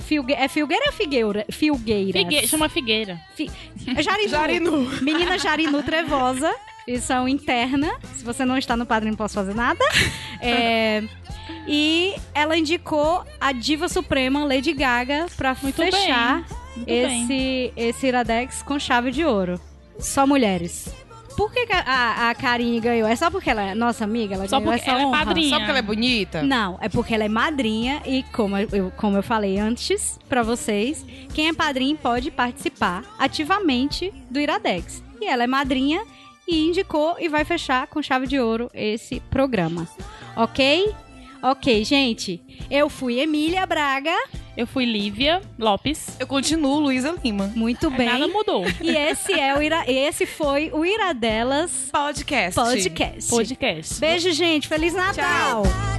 [0.00, 0.34] Filgue...
[0.34, 1.44] É Filgueira ou Figueira?
[1.50, 2.18] Filgueira.
[2.20, 2.46] Figue...
[2.46, 3.18] Chama Figueira.
[3.34, 3.50] Fi...
[3.96, 4.28] é Jarinu.
[4.28, 4.72] Jarinu.
[5.02, 6.54] Menina Jarinu Trevosa.
[6.86, 7.92] Edição interna.
[8.14, 9.84] Se você não está no padrinho, não posso fazer nada.
[10.40, 11.02] É,
[11.66, 16.44] E ela indicou a diva suprema Lady Gaga pra Muito fechar
[16.76, 19.60] Muito esse, esse Iradex com chave de ouro.
[19.98, 20.94] Só mulheres.
[21.36, 23.06] Por que, a, a, a Karine ganhou?
[23.08, 24.34] É só porque ela é nossa amiga?
[24.34, 25.24] Ela Só ganhou porque essa ela é honra?
[25.24, 25.48] padrinha.
[25.50, 26.42] Só porque ela é bonita?
[26.42, 31.04] Não, é porque ela é madrinha e como eu, como eu falei antes pra vocês,
[31.34, 35.02] quem é padrinho pode participar ativamente do Iradex.
[35.20, 36.02] E ela é madrinha
[36.48, 39.86] e indicou e vai fechar com chave de ouro esse programa.
[40.36, 40.94] Ok?
[41.42, 42.40] Ok, gente.
[42.70, 44.14] Eu fui Emília Braga.
[44.56, 46.16] Eu fui Lívia Lopes.
[46.18, 47.52] Eu continuo Luísa Lima.
[47.54, 48.06] Muito bem.
[48.06, 48.64] Nada mudou.
[48.80, 49.84] E esse é o Ira...
[49.90, 52.54] esse foi o Iradelas Podcast.
[52.54, 53.30] Podcast.
[53.30, 54.00] Podcast.
[54.00, 54.66] Beijo, gente.
[54.66, 55.62] Feliz Natal.
[55.62, 55.96] Tchau.